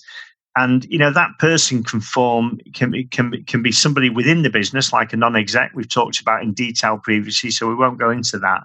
And 0.58 0.86
you 0.86 0.98
know 0.98 1.12
that 1.12 1.32
person 1.38 1.84
can 1.84 2.00
form 2.00 2.60
can 2.74 2.92
be, 2.92 3.04
can 3.04 3.30
be, 3.30 3.44
can 3.44 3.62
be 3.62 3.74
somebody 3.74 4.10
within 4.10 4.42
the 4.42 4.50
business, 4.50 4.94
like 4.94 5.12
a 5.12 5.18
non-exec 5.18 5.74
we've 5.76 5.90
talked 5.90 6.22
about 6.22 6.44
in 6.44 6.54
detail 6.54 6.98
previously, 6.98 7.52
so 7.52 7.68
we 7.68 7.76
won't 7.76 8.00
go 8.00 8.10
into 8.10 8.40
that. 8.40 8.62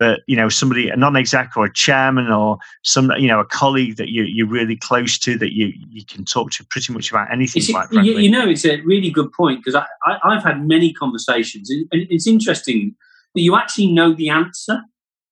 But 0.00 0.22
you 0.26 0.34
know 0.34 0.48
somebody 0.48 0.88
a 0.88 0.96
non-exec 0.96 1.52
or 1.56 1.66
a 1.66 1.72
chairman 1.72 2.26
or 2.26 2.58
some 2.82 3.12
you 3.12 3.28
know 3.28 3.38
a 3.38 3.44
colleague 3.44 3.98
that 3.98 4.08
you, 4.08 4.24
you're 4.24 4.48
really 4.48 4.74
close 4.74 5.16
to 5.20 5.38
that 5.38 5.54
you 5.54 5.72
you 5.90 6.04
can 6.04 6.24
talk 6.24 6.50
to 6.52 6.66
pretty 6.66 6.92
much 6.92 7.12
about 7.12 7.30
anything 7.30 7.62
you, 8.02 8.18
you 8.18 8.30
know, 8.30 8.48
it's 8.48 8.64
a 8.64 8.80
really 8.80 9.10
good 9.10 9.32
point 9.32 9.60
because 9.60 9.76
I, 9.76 9.86
I, 10.04 10.18
I've 10.24 10.42
had 10.42 10.66
many 10.66 10.92
conversations, 10.92 11.70
and 11.70 11.86
it's 11.92 12.26
interesting 12.26 12.96
that 13.36 13.42
you 13.42 13.54
actually 13.54 13.92
know 13.92 14.12
the 14.12 14.28
answer, 14.28 14.82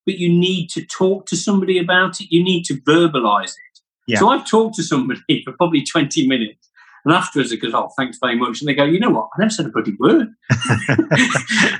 but 0.06 0.18
you 0.18 0.28
need 0.28 0.68
to 0.70 0.84
talk 0.86 1.26
to 1.26 1.36
somebody 1.36 1.78
about 1.78 2.20
it. 2.20 2.28
You 2.30 2.42
need 2.42 2.64
to 2.66 2.74
verbalize 2.82 3.50
it. 3.50 3.80
Yeah. 4.06 4.18
So 4.18 4.28
I've 4.28 4.48
talked 4.48 4.74
to 4.76 4.82
somebody 4.82 5.20
for 5.44 5.52
probably 5.52 5.82
20 5.84 6.26
minutes. 6.26 6.68
And 7.04 7.14
afterwards, 7.14 7.50
it 7.50 7.58
goes, 7.62 7.72
Oh, 7.74 7.90
thanks 7.96 8.18
very 8.20 8.36
much. 8.36 8.60
And 8.60 8.68
they 8.68 8.74
go, 8.74 8.84
You 8.84 9.00
know 9.00 9.10
what? 9.10 9.28
I 9.34 9.40
never 9.40 9.50
said 9.50 9.66
a 9.66 9.70
bloody 9.70 9.96
word. 9.98 10.28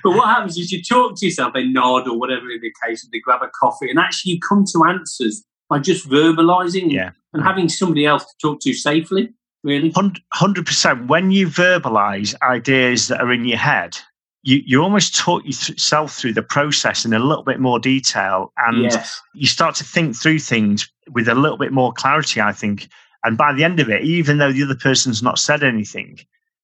but 0.02 0.12
what 0.12 0.26
happens 0.28 0.56
is 0.56 0.72
you 0.72 0.83
talk 0.83 1.16
to 1.16 1.26
yourself, 1.26 1.52
they 1.52 1.64
nod 1.66 2.09
or 2.09 2.18
whatever 2.18 2.50
in 2.50 2.61
the 2.61 2.72
case, 2.85 3.04
and 3.04 3.12
they 3.12 3.20
grab 3.20 3.42
a 3.42 3.48
coffee, 3.48 3.90
and 3.90 3.98
actually 3.98 4.33
you 4.33 4.40
come 4.40 4.64
to 4.72 4.85
answers 4.85 5.44
by 5.68 5.78
just 5.78 6.09
verbalizing 6.09 6.90
Yeah. 6.90 7.11
and 7.33 7.42
having 7.42 7.68
somebody 7.68 8.06
else 8.06 8.24
to 8.24 8.33
talk 8.40 8.61
to 8.62 8.72
safely, 8.72 9.33
really. 9.62 9.92
Hundred 10.33 10.66
percent. 10.66 11.06
When 11.09 11.30
you 11.30 11.46
verbalize 11.48 12.35
ideas 12.42 13.09
that 13.09 13.20
are 13.20 13.33
in 13.33 13.44
your 13.44 13.59
head, 13.59 13.98
you 14.42 14.62
you 14.64 14.83
almost 14.83 15.16
talk 15.16 15.44
yourself 15.44 16.14
through 16.14 16.33
the 16.33 16.42
process 16.42 17.05
in 17.05 17.12
a 17.12 17.18
little 17.18 17.44
bit 17.44 17.61
more 17.61 17.79
detail, 17.79 18.53
and 18.57 18.85
yes. 18.85 19.20
you 19.35 19.46
start 19.46 19.74
to 19.76 19.85
think 19.85 20.16
through 20.16 20.38
things 20.38 20.90
with 21.11 21.29
a 21.29 21.35
little 21.35 21.59
bit 21.59 21.72
more 21.72 21.92
clarity. 21.92 22.40
I 22.40 22.53
think, 22.53 22.88
and 23.24 23.37
by 23.37 23.53
the 23.53 23.64
end 23.64 23.81
of 23.81 23.88
it, 23.88 24.03
even 24.03 24.38
though 24.38 24.53
the 24.53 24.62
other 24.62 24.76
person's 24.76 25.22
not 25.22 25.38
said 25.38 25.62
anything, 25.62 26.18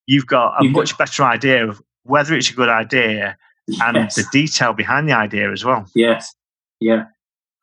you've 0.06 0.26
got 0.26 0.60
a 0.60 0.64
You've 0.64 0.74
got- 0.74 0.80
much 0.80 0.98
better 0.98 1.24
idea 1.24 1.68
of 1.68 1.82
whether 2.04 2.34
it's 2.34 2.50
a 2.50 2.54
good 2.54 2.68
idea 2.68 3.36
and 3.82 3.96
the 4.12 4.24
detail 4.30 4.72
behind 4.72 5.08
the 5.08 5.12
idea 5.12 5.50
as 5.50 5.64
well. 5.64 5.86
Yes. 5.94 6.32
Yeah. 6.80 7.06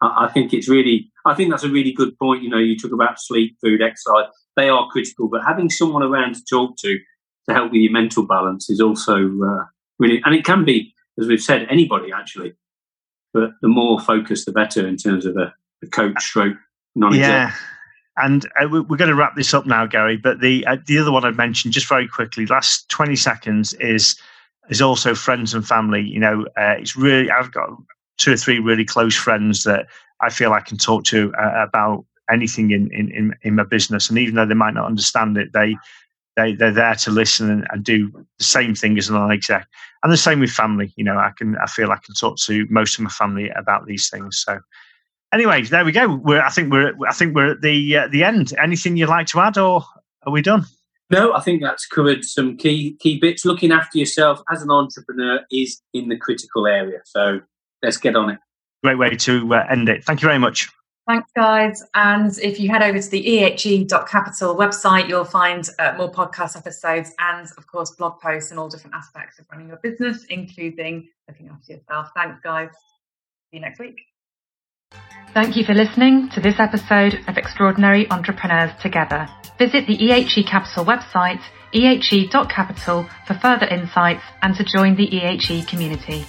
I, 0.02 0.26
I 0.26 0.32
think 0.32 0.54
it's 0.54 0.68
really, 0.68 1.10
I 1.26 1.34
think 1.34 1.50
that's 1.50 1.64
a 1.64 1.70
really 1.70 1.94
good 1.94 2.18
point. 2.20 2.44
You 2.44 2.50
know, 2.50 2.58
you 2.58 2.78
talk 2.78 2.92
about 2.92 3.20
sleep, 3.20 3.56
food, 3.62 3.82
exercise. 3.82 4.26
They 4.58 4.70
are 4.70 4.88
critical, 4.90 5.30
but 5.30 5.46
having 5.46 5.70
someone 5.70 6.04
around 6.04 6.36
to 6.36 6.44
talk 6.44 6.76
to 6.80 7.00
to 7.48 7.54
help 7.54 7.72
with 7.72 7.82
your 7.82 7.92
mental 7.92 8.26
balance 8.26 8.70
is 8.70 8.80
also 8.80 9.30
uh, 9.42 9.64
really, 10.00 10.22
and 10.26 10.36
it 10.36 10.46
can 10.46 10.66
be, 10.66 10.94
as 11.20 11.28
we've 11.28 11.42
said, 11.42 11.68
anybody 11.70 12.12
actually. 12.12 12.54
But 13.34 13.52
the 13.62 13.68
more 13.68 14.00
focused, 14.00 14.46
the 14.46 14.52
better 14.52 14.88
in 14.88 14.98
terms 14.98 15.26
of 15.26 15.38
a, 15.38 15.54
a 15.84 15.88
coach 15.88 16.22
stroke 16.22 16.58
Yeah. 17.20 17.52
And 18.18 18.46
uh, 18.62 18.68
we- 18.68 18.82
we're 18.82 18.98
going 18.98 19.10
to 19.10 19.16
wrap 19.16 19.36
this 19.36 19.54
up 19.54 19.66
now, 19.66 19.86
Gary. 19.88 20.18
But 20.18 20.40
the 20.40 20.66
uh, 20.68 20.78
the 20.86 21.00
other 21.00 21.12
one 21.12 21.26
I've 21.26 21.36
mentioned 21.36 21.74
just 21.74 21.90
very 21.90 22.08
quickly, 22.08 22.46
last 22.46 22.88
twenty 22.90 23.16
seconds 23.16 23.74
is 23.76 24.16
is 24.70 24.82
also 24.82 25.16
friends 25.16 25.54
and 25.54 25.68
family. 25.68 26.02
You 26.02 26.20
know, 26.20 26.46
uh, 26.56 26.76
it's 26.78 26.96
really 26.96 27.32
I've 27.32 27.52
got 27.52 27.70
two 28.18 28.34
or 28.34 28.38
three 28.38 28.60
really 28.60 28.86
close 28.86 29.16
friends 29.16 29.64
that 29.64 29.88
I 30.22 30.30
feel 30.30 30.54
I 30.54 30.60
can 30.62 30.78
talk 30.78 31.04
to 31.06 31.34
uh, 31.42 31.66
about 31.68 32.06
anything 32.32 32.70
in, 32.70 32.92
in 32.94 33.10
in 33.10 33.34
in 33.42 33.56
my 33.56 33.64
business, 33.64 34.10
and 34.10 34.20
even 34.20 34.36
though 34.36 34.46
they 34.46 34.54
might 34.54 34.76
not 34.76 34.86
understand 34.86 35.36
it, 35.38 35.52
they 35.54 35.76
they 36.36 36.54
they're 36.54 36.72
there 36.72 36.96
to 36.96 37.12
listen 37.12 37.50
and, 37.50 37.68
and 37.72 37.84
do 37.84 38.12
the 38.38 38.44
same 38.44 38.76
thing 38.76 38.98
as 38.98 39.10
an 39.10 39.32
exec, 39.32 39.68
and 40.02 40.12
the 40.12 40.18
same 40.18 40.40
with 40.40 40.52
family. 40.52 40.94
You 40.96 41.04
know, 41.04 41.18
I 41.18 41.32
can 41.38 41.58
I 41.58 41.68
feel 41.68 41.92
I 41.92 41.98
can 41.98 42.16
talk 42.16 42.38
to 42.46 42.66
most 42.70 42.98
of 42.98 43.04
my 43.04 43.10
family 43.10 43.50
about 43.50 43.86
these 43.86 44.10
things. 44.10 44.40
So 44.40 44.60
anyway, 45.34 45.64
there 45.64 45.86
we 45.86 45.92
go. 45.92 46.16
We're, 46.16 46.42
I 46.42 46.50
think 46.50 46.72
we're 46.72 46.94
I 47.08 47.14
think 47.14 47.36
we're 47.36 47.52
at 47.52 47.62
the 47.62 47.98
uh, 47.98 48.08
the 48.10 48.24
end. 48.24 48.54
Anything 48.62 48.98
you'd 48.98 49.10
like 49.10 49.28
to 49.28 49.40
add, 49.40 49.58
or 49.58 49.84
are 50.26 50.32
we 50.32 50.42
done? 50.42 50.66
No, 51.10 51.34
I 51.34 51.42
think 51.42 51.62
that's 51.62 51.86
covered 51.86 52.24
some 52.26 52.58
key 52.58 52.98
key 53.00 53.20
bits. 53.20 53.46
Looking 53.46 53.72
after 53.72 53.98
yourself 53.98 54.42
as 54.52 54.62
an 54.62 54.72
entrepreneur 54.72 55.42
is 55.52 55.82
in 55.94 56.10
the 56.10 56.18
critical 56.18 56.66
area. 56.66 57.00
So 57.06 57.42
let's 57.82 57.98
get 57.98 58.16
on 58.16 58.32
it. 58.32 58.40
Great 58.84 58.98
way 58.98 59.16
to 59.16 59.54
uh, 59.54 59.66
end 59.70 59.90
it. 59.90 60.04
Thank 60.04 60.22
you 60.22 60.28
very 60.28 60.40
much. 60.40 60.70
Thanks, 61.06 61.30
guys. 61.36 61.84
And 61.94 62.32
if 62.40 62.62
you 62.62 62.70
head 62.70 62.82
over 62.82 62.98
to 62.98 63.10
the 63.10 63.22
ehe.capital 63.22 64.56
website, 64.56 65.10
you'll 65.10 65.26
find 65.26 65.68
uh, 65.78 65.96
more 65.98 66.10
podcast 66.10 66.56
episodes 66.56 67.12
and, 67.20 67.46
of 67.58 67.68
course, 67.68 67.92
blog 67.92 68.22
posts 68.22 68.52
and 68.52 68.60
all 68.60 68.70
different 68.70 68.96
aspects 68.96 69.38
of 69.38 69.46
running 69.52 69.68
your 69.68 69.78
business, 69.78 70.24
including 70.30 71.10
looking 71.28 71.50
after 71.50 71.74
yourself. 71.74 72.08
Thanks, 72.16 72.40
guys. 72.42 72.70
See 73.52 73.58
you 73.58 73.60
next 73.60 73.80
week. 73.80 73.98
Thank 75.34 75.58
you 75.58 75.66
for 75.66 75.74
listening 75.74 76.30
to 76.36 76.40
this 76.40 76.56
episode 76.60 77.20
of 77.28 77.38
Extraordinary 77.38 78.10
Entrepreneurs 78.10 78.72
Together. 78.82 79.28
Visit 79.58 79.88
the 79.88 79.98
EHE 79.98 80.48
Capital 80.48 80.86
website, 80.86 81.42
ehe.capital, 81.74 83.10
for 83.28 83.34
further 83.34 83.66
insights 83.66 84.24
and 84.42 84.56
to 84.56 84.64
join 84.64 84.96
the 84.96 85.08
EHE 85.08 85.68
community. 85.68 86.26